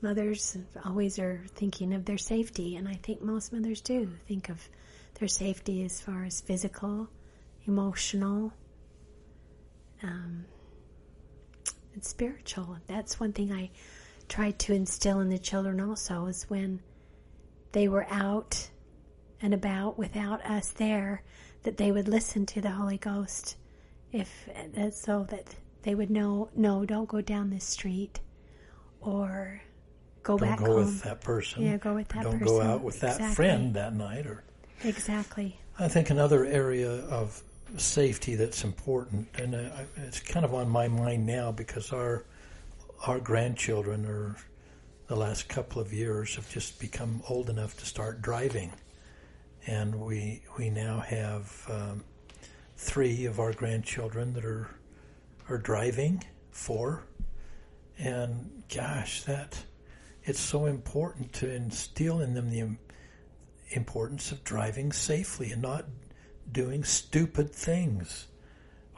Mothers 0.00 0.56
always 0.84 1.18
are 1.18 1.44
thinking 1.54 1.92
of 1.92 2.04
their 2.04 2.18
safety, 2.18 2.76
and 2.76 2.88
I 2.88 2.94
think 2.94 3.20
most 3.22 3.52
mothers 3.52 3.80
do 3.80 4.10
think 4.26 4.48
of 4.48 4.68
their 5.14 5.28
safety 5.28 5.84
as 5.84 6.00
far 6.00 6.24
as 6.24 6.40
physical 6.40 7.08
emotional, 7.68 8.52
um, 10.02 10.44
and 11.92 12.02
spiritual. 12.02 12.78
That's 12.86 13.20
one 13.20 13.32
thing 13.32 13.52
I 13.52 13.70
tried 14.28 14.58
to 14.60 14.74
instill 14.74 15.20
in 15.20 15.30
the 15.30 15.38
children 15.38 15.80
also 15.80 16.26
is 16.26 16.44
when 16.44 16.80
they 17.72 17.88
were 17.88 18.06
out 18.10 18.68
and 19.40 19.54
about 19.54 19.98
without 19.98 20.44
us 20.44 20.70
there, 20.70 21.22
that 21.62 21.76
they 21.76 21.92
would 21.92 22.08
listen 22.08 22.46
to 22.46 22.60
the 22.60 22.70
Holy 22.70 22.98
Ghost, 22.98 23.56
if 24.12 24.48
so 24.92 25.24
that 25.30 25.54
they 25.82 25.94
would 25.94 26.10
know, 26.10 26.48
no, 26.56 26.84
don't 26.84 27.08
go 27.08 27.20
down 27.20 27.50
this 27.50 27.64
street, 27.64 28.20
or 29.00 29.60
go 30.22 30.36
don't 30.36 30.48
back 30.48 30.58
go 30.58 30.66
home. 30.66 30.76
with 30.76 31.02
that 31.02 31.20
person. 31.20 31.62
Yeah, 31.62 31.76
go 31.76 31.94
with 31.94 32.08
that 32.08 32.24
person. 32.24 32.30
don't 32.30 32.40
person. 32.40 32.56
go 32.56 32.62
out 32.62 32.82
with 32.82 33.00
that 33.00 33.34
friend 33.34 33.74
that 33.74 33.94
night, 33.94 34.26
or 34.26 34.44
exactly. 34.84 35.58
I 35.78 35.88
think 35.88 36.10
another 36.10 36.44
area 36.44 36.90
of 36.90 37.40
safety 37.76 38.34
that's 38.34 38.64
important, 38.64 39.28
and 39.36 39.54
uh, 39.54 39.68
it's 39.96 40.20
kind 40.20 40.44
of 40.44 40.54
on 40.54 40.68
my 40.68 40.88
mind 40.88 41.26
now 41.26 41.52
because 41.52 41.92
our 41.92 42.24
our 43.06 43.20
grandchildren 43.20 44.04
are 44.06 44.36
the 45.06 45.16
last 45.16 45.48
couple 45.48 45.80
of 45.80 45.92
years 45.92 46.34
have 46.34 46.50
just 46.50 46.78
become 46.80 47.22
old 47.28 47.48
enough 47.48 47.76
to 47.78 47.86
start 47.86 48.20
driving, 48.20 48.72
and 49.66 49.94
we 49.94 50.42
we 50.58 50.68
now 50.68 50.98
have 51.00 51.66
um, 51.70 52.04
three 52.76 53.24
of 53.24 53.40
our 53.40 53.52
grandchildren 53.52 54.32
that 54.34 54.44
are 54.44 54.68
are 55.48 55.58
driving, 55.58 56.22
four, 56.50 57.04
and 57.98 58.62
gosh, 58.74 59.22
that 59.22 59.56
it's 60.24 60.40
so 60.40 60.66
important 60.66 61.32
to 61.34 61.50
instill 61.50 62.20
in 62.20 62.34
them 62.34 62.50
the 62.50 62.76
importance 63.70 64.32
of 64.32 64.44
driving 64.44 64.92
safely 64.92 65.52
and 65.52 65.62
not 65.62 65.86
doing 66.52 66.84
stupid 66.84 67.50
things, 67.50 68.26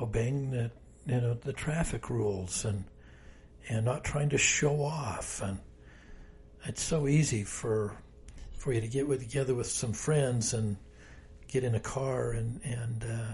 obeying 0.00 0.50
the 0.50 0.70
you 1.06 1.20
know 1.20 1.34
the 1.34 1.52
traffic 1.52 2.10
rules 2.10 2.64
and 2.64 2.84
and 3.68 3.84
not 3.84 4.04
trying 4.04 4.28
to 4.28 4.38
show 4.38 4.82
off 4.82 5.40
and 5.42 5.58
it's 6.64 6.82
so 6.82 7.06
easy 7.06 7.44
for 7.44 7.96
for 8.56 8.72
you 8.72 8.80
to 8.80 8.88
get 8.88 9.08
with, 9.08 9.20
together 9.20 9.54
with 9.54 9.66
some 9.66 9.92
friends 9.92 10.52
and 10.52 10.76
get 11.48 11.64
in 11.64 11.74
a 11.74 11.80
car 11.80 12.32
and 12.32 12.60
and 12.64 13.04
uh, 13.04 13.32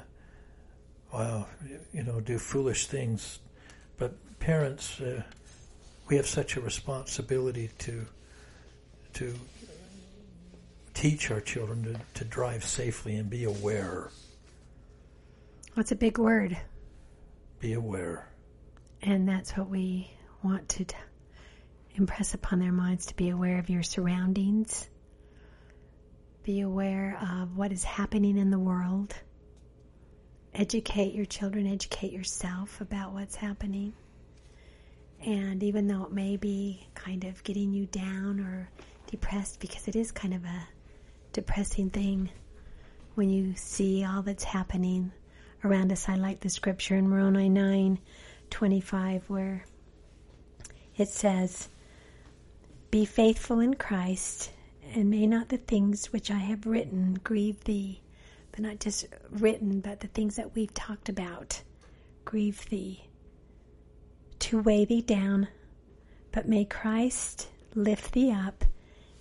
well 1.12 1.48
you 1.92 2.02
know 2.02 2.20
do 2.20 2.38
foolish 2.38 2.86
things 2.86 3.40
but 3.96 4.14
parents 4.38 5.00
uh, 5.00 5.22
we 6.08 6.16
have 6.16 6.26
such 6.26 6.56
a 6.56 6.60
responsibility 6.60 7.70
to 7.78 8.06
to 9.14 9.34
teach 10.96 11.30
our 11.30 11.40
children 11.40 11.82
to, 11.84 12.18
to 12.18 12.24
drive 12.24 12.64
safely 12.64 13.16
and 13.16 13.28
be 13.28 13.44
aware. 13.44 14.10
That's 15.74 15.92
a 15.92 15.96
big 15.96 16.16
word? 16.16 16.56
Be 17.60 17.74
aware. 17.74 18.28
And 19.02 19.28
that's 19.28 19.56
what 19.56 19.68
we 19.68 20.10
want 20.46 20.68
to 20.70 20.86
impress 21.94 22.34
upon 22.34 22.60
their 22.60 22.72
minds 22.72 23.06
to 23.06 23.16
be 23.16 23.30
aware 23.30 23.58
of 23.58 23.68
your 23.68 23.82
surroundings, 23.82 24.88
be 26.42 26.60
aware 26.60 27.18
of 27.20 27.56
what 27.56 27.72
is 27.72 27.82
happening 27.84 28.38
in 28.38 28.50
the 28.50 28.58
world, 28.58 29.14
educate 30.54 31.14
your 31.14 31.26
children, 31.26 31.66
educate 31.66 32.12
yourself 32.12 32.80
about 32.80 33.12
what's 33.12 33.36
happening. 33.36 33.92
And 35.24 35.62
even 35.62 35.88
though 35.88 36.04
it 36.04 36.12
may 36.12 36.36
be 36.36 36.86
kind 36.94 37.24
of 37.24 37.42
getting 37.42 37.72
you 37.72 37.86
down 37.86 38.40
or 38.40 38.70
depressed, 39.10 39.60
because 39.60 39.88
it 39.88 39.96
is 39.96 40.12
kind 40.12 40.34
of 40.34 40.44
a 40.44 40.68
depressing 41.32 41.90
thing 41.90 42.30
when 43.14 43.30
you 43.30 43.54
see 43.56 44.04
all 44.04 44.22
that's 44.22 44.44
happening 44.44 45.10
around 45.64 45.90
us. 45.90 46.08
I 46.08 46.16
like 46.16 46.40
the 46.40 46.48
scripture 46.50 46.96
in 46.96 47.08
Moroni 47.08 47.48
9 47.48 47.98
25 48.50 49.28
where 49.28 49.64
it 50.98 51.08
says, 51.08 51.68
Be 52.90 53.04
faithful 53.04 53.60
in 53.60 53.74
Christ 53.74 54.50
And 54.94 55.10
may 55.10 55.26
not 55.26 55.48
the 55.48 55.58
things 55.58 56.12
which 56.12 56.30
I 56.30 56.38
have 56.38 56.66
written 56.66 57.20
grieve 57.24 57.62
thee, 57.64 58.00
but 58.52 58.60
not 58.60 58.80
just 58.80 59.06
written, 59.30 59.80
but 59.80 60.00
the 60.00 60.06
things 60.08 60.36
that 60.36 60.54
we've 60.54 60.72
talked 60.74 61.08
about 61.08 61.62
grieve 62.24 62.68
thee, 62.70 63.04
to 64.40 64.60
weigh 64.60 64.84
thee 64.84 65.02
down, 65.02 65.48
but 66.32 66.48
may 66.48 66.64
Christ 66.64 67.48
lift 67.74 68.12
thee 68.12 68.30
up, 68.30 68.64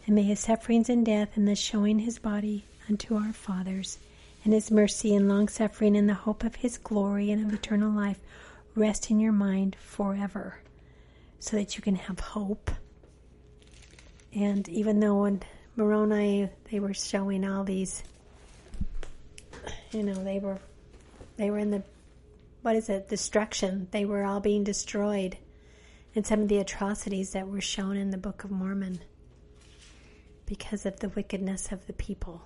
and 0.05 0.15
may 0.15 0.23
his 0.23 0.39
sufferings 0.39 0.89
and 0.89 1.05
death 1.05 1.35
and 1.35 1.47
the 1.47 1.55
showing 1.55 1.99
his 1.99 2.19
body 2.19 2.65
unto 2.89 3.15
our 3.15 3.33
fathers, 3.33 3.97
and 4.43 4.53
his 4.53 4.69
mercy 4.71 5.15
and 5.15 5.27
long 5.27 5.47
suffering 5.47 5.95
and 5.97 6.07
the 6.07 6.13
hope 6.13 6.43
of 6.43 6.55
his 6.55 6.77
glory 6.77 7.31
and 7.31 7.45
of 7.45 7.53
eternal 7.53 7.91
life 7.91 8.19
rest 8.75 9.09
in 9.09 9.19
your 9.19 9.31
mind 9.33 9.75
forever, 9.79 10.59
so 11.45 11.57
that 11.57 11.75
you 11.75 11.83
can 11.83 11.95
have 11.95 12.19
hope. 12.19 12.71
And 14.33 14.67
even 14.67 14.99
though 14.99 15.21
when 15.21 15.43
Moroni 15.75 16.49
they 16.71 16.79
were 16.79 16.95
showing 16.95 17.47
all 17.47 17.63
these, 17.63 18.01
you 19.91 20.01
know, 20.01 20.23
they 20.23 20.39
were 20.39 20.57
they 21.37 21.51
were 21.51 21.59
in 21.59 21.69
the 21.69 21.83
what 22.63 22.75
is 22.75 22.89
it 22.89 23.09
destruction? 23.09 23.87
They 23.91 24.05
were 24.05 24.23
all 24.23 24.39
being 24.39 24.63
destroyed, 24.63 25.37
and 26.15 26.25
some 26.25 26.41
of 26.41 26.47
the 26.47 26.57
atrocities 26.57 27.33
that 27.33 27.47
were 27.47 27.61
shown 27.61 27.95
in 27.95 28.09
the 28.09 28.17
Book 28.17 28.43
of 28.43 28.49
Mormon 28.49 28.99
because 30.47 30.87
of 30.87 30.99
the 30.99 31.09
wickedness 31.09 31.71
of 31.71 31.85
the 31.85 31.93
people. 31.93 32.41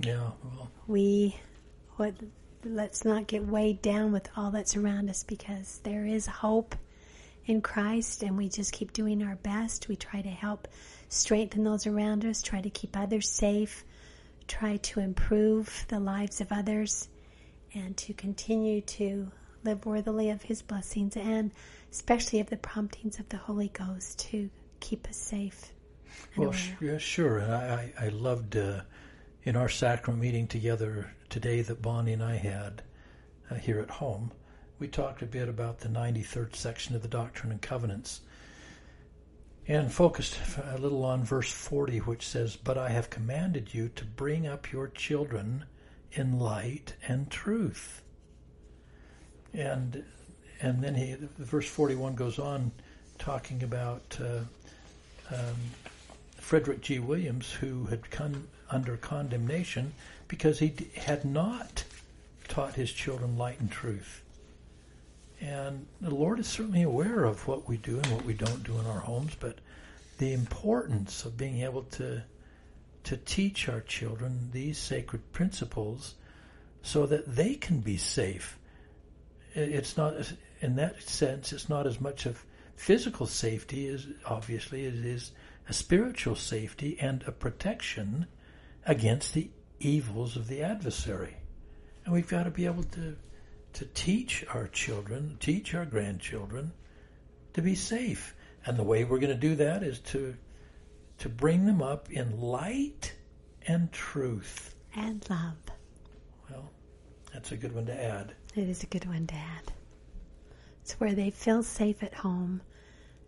Yeah, 0.00 0.30
well, 0.42 0.72
we 0.88 1.36
what 1.96 2.14
let's 2.64 3.04
not 3.04 3.28
get 3.28 3.46
weighed 3.46 3.80
down 3.80 4.10
with 4.10 4.28
all 4.36 4.50
that's 4.50 4.76
around 4.76 5.08
us 5.08 5.22
because 5.22 5.78
there 5.84 6.04
is 6.04 6.26
hope 6.26 6.74
in 7.50 7.60
Christ 7.60 8.22
and 8.22 8.36
we 8.36 8.48
just 8.48 8.72
keep 8.72 8.92
doing 8.92 9.22
our 9.24 9.34
best. 9.34 9.88
We 9.88 9.96
try 9.96 10.22
to 10.22 10.28
help 10.28 10.68
strengthen 11.08 11.64
those 11.64 11.86
around 11.86 12.24
us, 12.24 12.42
try 12.42 12.60
to 12.60 12.70
keep 12.70 12.96
others 12.96 13.28
safe, 13.28 13.84
try 14.46 14.76
to 14.76 15.00
improve 15.00 15.84
the 15.88 15.98
lives 15.98 16.40
of 16.40 16.52
others 16.52 17.08
and 17.74 17.96
to 17.96 18.14
continue 18.14 18.80
to 18.82 19.32
live 19.64 19.84
worthily 19.84 20.30
of 20.30 20.42
his 20.42 20.62
blessings 20.62 21.16
and 21.16 21.50
especially 21.90 22.38
of 22.38 22.48
the 22.48 22.56
promptings 22.56 23.18
of 23.18 23.28
the 23.28 23.36
Holy 23.36 23.68
Ghost 23.68 24.20
to 24.30 24.48
keep 24.78 25.08
us 25.08 25.16
safe. 25.16 25.72
Well, 26.36 26.52
sh- 26.52 26.70
yeah, 26.80 26.98
sure. 26.98 27.38
And 27.38 27.52
I, 27.52 27.92
I, 27.98 28.06
I 28.06 28.08
loved 28.10 28.56
uh, 28.56 28.82
in 29.42 29.56
our 29.56 29.68
sacrament 29.68 30.22
meeting 30.22 30.46
together 30.46 31.10
today 31.28 31.62
that 31.62 31.82
Bonnie 31.82 32.12
and 32.12 32.22
I 32.22 32.36
had 32.36 32.82
uh, 33.50 33.56
here 33.56 33.80
at 33.80 33.90
home. 33.90 34.30
We 34.80 34.88
talked 34.88 35.20
a 35.20 35.26
bit 35.26 35.46
about 35.50 35.80
the 35.80 35.90
93rd 35.90 36.56
section 36.56 36.96
of 36.96 37.02
the 37.02 37.08
Doctrine 37.08 37.52
and 37.52 37.60
Covenants 37.60 38.22
and 39.68 39.92
focused 39.92 40.38
a 40.72 40.78
little 40.78 41.04
on 41.04 41.22
verse 41.22 41.52
40, 41.52 41.98
which 41.98 42.26
says, 42.26 42.56
But 42.56 42.78
I 42.78 42.88
have 42.88 43.10
commanded 43.10 43.74
you 43.74 43.90
to 43.90 44.06
bring 44.06 44.46
up 44.46 44.72
your 44.72 44.88
children 44.88 45.66
in 46.12 46.38
light 46.38 46.94
and 47.06 47.30
truth. 47.30 48.00
And 49.52 50.02
and 50.62 50.82
then 50.82 50.94
he, 50.94 51.16
verse 51.38 51.68
41 51.68 52.14
goes 52.14 52.38
on 52.38 52.72
talking 53.18 53.62
about 53.62 54.18
uh, 54.18 55.34
um, 55.34 55.56
Frederick 56.38 56.80
G. 56.80 56.98
Williams, 56.98 57.52
who 57.52 57.84
had 57.86 58.10
come 58.10 58.48
under 58.70 58.96
condemnation 58.96 59.92
because 60.26 60.58
he 60.58 60.74
had 60.96 61.26
not 61.26 61.84
taught 62.48 62.74
his 62.74 62.92
children 62.92 63.36
light 63.36 63.60
and 63.60 63.70
truth. 63.70 64.22
And 65.40 65.86
the 66.00 66.14
Lord 66.14 66.38
is 66.38 66.46
certainly 66.46 66.82
aware 66.82 67.24
of 67.24 67.46
what 67.48 67.68
we 67.68 67.78
do 67.78 67.96
and 67.98 68.06
what 68.12 68.24
we 68.24 68.34
don't 68.34 68.62
do 68.62 68.78
in 68.78 68.86
our 68.86 69.00
homes, 69.00 69.34
but 69.38 69.58
the 70.18 70.32
importance 70.34 71.24
of 71.24 71.36
being 71.36 71.62
able 71.62 71.84
to 71.84 72.22
to 73.02 73.16
teach 73.16 73.68
our 73.68 73.80
children 73.80 74.50
these 74.52 74.76
sacred 74.76 75.32
principles 75.32 76.14
so 76.82 77.06
that 77.06 77.34
they 77.34 77.54
can 77.54 77.80
be 77.80 77.96
safe. 77.96 78.58
It's 79.54 79.96
not 79.96 80.14
in 80.60 80.76
that 80.76 81.02
sense. 81.02 81.52
It's 81.52 81.68
not 81.68 81.86
as 81.86 82.00
much 82.00 82.26
of 82.26 82.44
physical 82.76 83.26
safety 83.26 83.88
as 83.88 84.06
obviously 84.26 84.84
it 84.84 84.94
is 84.94 85.32
a 85.68 85.72
spiritual 85.72 86.36
safety 86.36 86.98
and 87.00 87.22
a 87.26 87.32
protection 87.32 88.26
against 88.86 89.34
the 89.34 89.50
evils 89.78 90.36
of 90.36 90.48
the 90.48 90.62
adversary. 90.62 91.36
And 92.04 92.14
we've 92.14 92.28
got 92.28 92.44
to 92.44 92.50
be 92.50 92.66
able 92.66 92.84
to 92.84 93.16
to 93.74 93.84
teach 93.84 94.44
our 94.52 94.68
children, 94.68 95.36
teach 95.40 95.74
our 95.74 95.84
grandchildren 95.84 96.72
to 97.54 97.62
be 97.62 97.74
safe. 97.74 98.34
And 98.64 98.76
the 98.76 98.82
way 98.82 99.04
we're 99.04 99.18
going 99.18 99.34
to 99.34 99.48
do 99.48 99.56
that 99.56 99.82
is 99.82 100.00
to 100.00 100.34
to 101.18 101.28
bring 101.28 101.66
them 101.66 101.82
up 101.82 102.10
in 102.10 102.40
light 102.40 103.14
and 103.66 103.92
truth 103.92 104.74
and 104.94 105.24
love. 105.28 105.56
Well, 106.48 106.70
that's 107.32 107.52
a 107.52 107.56
good 107.56 107.74
one 107.74 107.86
to 107.86 108.04
add. 108.04 108.34
It 108.54 108.68
is 108.68 108.82
a 108.82 108.86
good 108.86 109.04
one 109.06 109.26
to 109.26 109.34
add. 109.34 109.72
It's 110.82 110.98
where 110.98 111.14
they 111.14 111.30
feel 111.30 111.62
safe 111.62 112.02
at 112.02 112.14
home. 112.14 112.62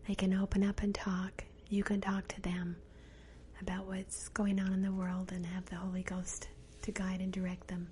They 0.09 0.15
can 0.15 0.33
open 0.33 0.65
up 0.65 0.83
and 0.83 0.95
talk 0.95 1.45
you 1.73 1.83
can 1.83 2.03
talk 2.03 2.29
to 2.29 2.41
them 2.43 2.77
about 3.63 3.87
what's 3.87 4.29
going 4.29 4.61
on 4.61 4.75
in 4.75 4.83
the 4.83 4.93
world 4.93 5.33
and 5.33 5.47
have 5.47 5.65
the 5.67 5.77
Holy 5.77 6.03
Ghost 6.03 6.49
to 6.83 6.93
guide 6.93 7.21
and 7.21 7.33
direct 7.33 7.69
them 7.69 7.89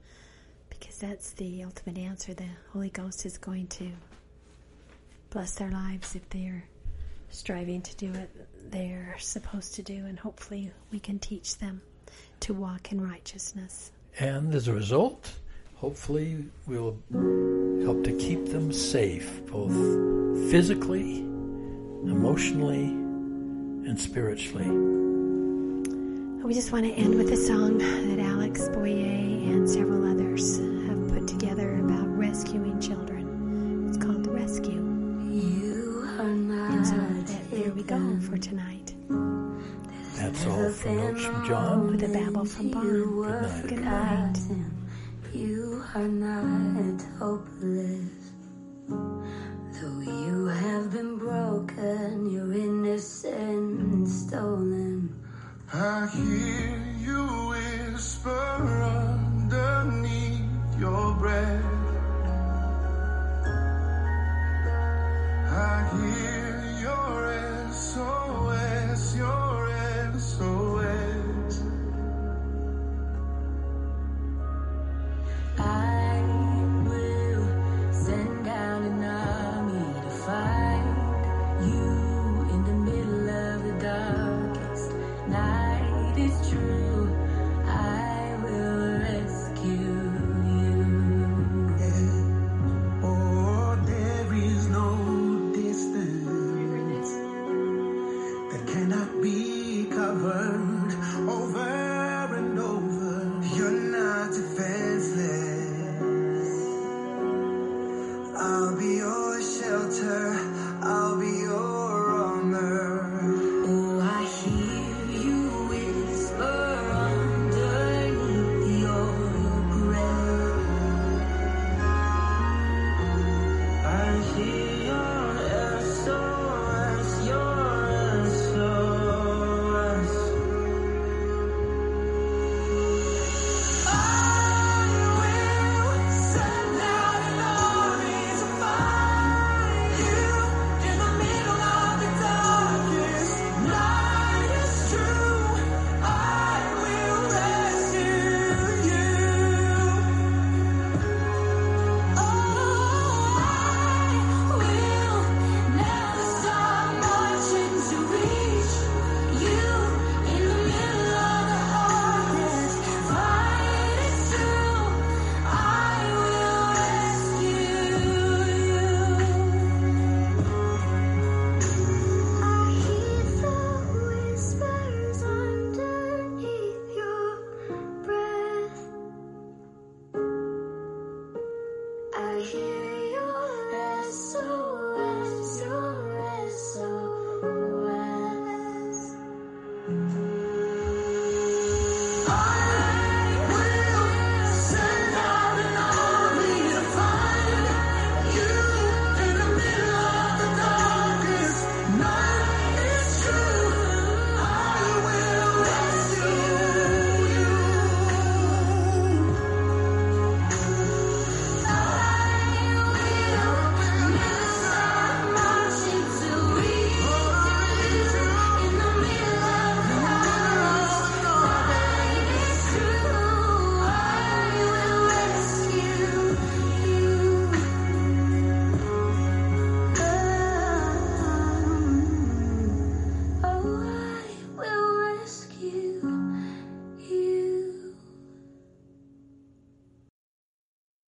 because 0.81 0.99
that's 0.99 1.33
the 1.33 1.63
ultimate 1.63 1.99
answer. 1.99 2.35
The 2.35 2.49
Holy 2.73 2.91
Ghost 2.91 3.27
is 3.27 3.39
going 3.39 3.69
to 3.69 3.91
bless 5.31 5.55
their 5.55 5.71
lives 5.71 6.17
if 6.17 6.29
they're 6.31 6.65
striving 7.31 7.83
to 7.83 7.97
do 7.97 8.11
what 8.11 8.29
they're 8.71 9.15
supposed 9.19 9.75
to 9.77 9.83
do, 9.83 10.07
and 10.07 10.19
hopefully 10.19 10.73
we 10.91 10.99
can 10.99 11.19
teach 11.19 11.59
them 11.59 11.81
to 12.41 12.55
walk 12.55 12.91
in 12.91 13.01
righteousness. 13.01 13.93
And 14.19 14.55
as 14.55 14.67
a 14.67 14.73
result, 14.73 15.33
hopefully 15.77 16.45
we'll 16.67 16.99
help 17.85 18.03
to 18.05 18.17
keep 18.19 18.47
them 18.47 18.73
safe, 18.73 19.47
both 19.47 19.73
physically, 20.51 21.19
emotionally, 21.19 22.85
and 22.85 24.01
spiritually. 24.01 25.00
We 26.51 26.55
just 26.55 26.73
want 26.73 26.85
to 26.85 26.91
end 26.95 27.15
with 27.15 27.31
a 27.31 27.37
song 27.37 27.79
that 27.79 28.19
Alex 28.19 28.63
Boyé 28.71 29.49
and 29.53 29.71
several 29.71 30.05
others 30.05 30.59
have 30.59 31.09
put 31.15 31.29
together 31.29 31.77
about 31.77 32.09
rescuing 32.09 32.81
children. 32.81 33.87
It's 33.89 33.97
called 34.05 34.25
The 34.25 34.33
Rescue. 34.33 34.81
And 36.19 36.85
so 36.85 36.97
that, 36.97 37.51
there 37.53 37.71
we 37.71 37.85
go 37.85 38.19
for 38.23 38.37
tonight. 38.37 38.97
That's 40.17 40.45
all 40.45 40.73
from 40.73 40.97
Notes 40.97 41.25
from 41.25 41.47
John. 41.47 41.87
With 41.87 42.03
a 42.03 42.09
babble 42.09 42.45
from 42.45 42.71
Bon. 42.73 42.83
Good 43.69 43.83
night. 43.83 44.33
Good 44.35 44.51
night. 44.51 44.67
You 45.33 45.85
are 45.95 46.09
not 46.09 47.01
hopeless. 47.21 48.11
Though 48.89 50.01
you 50.01 50.47
have 50.49 50.91
been 50.91 51.17
broken, 51.17 52.29
you're 52.29 52.53
innocent 52.53 54.09
stolen. 54.09 54.90
I 55.73 56.09
hear 56.09 56.83
you 56.99 57.25
whisper 57.51 58.29
underneath 59.49 60.41
your 60.81 61.15
breath. 61.15 61.65
I 65.49 65.89
hear 65.95 66.81
your 66.83 67.71
SOS. 67.73 68.20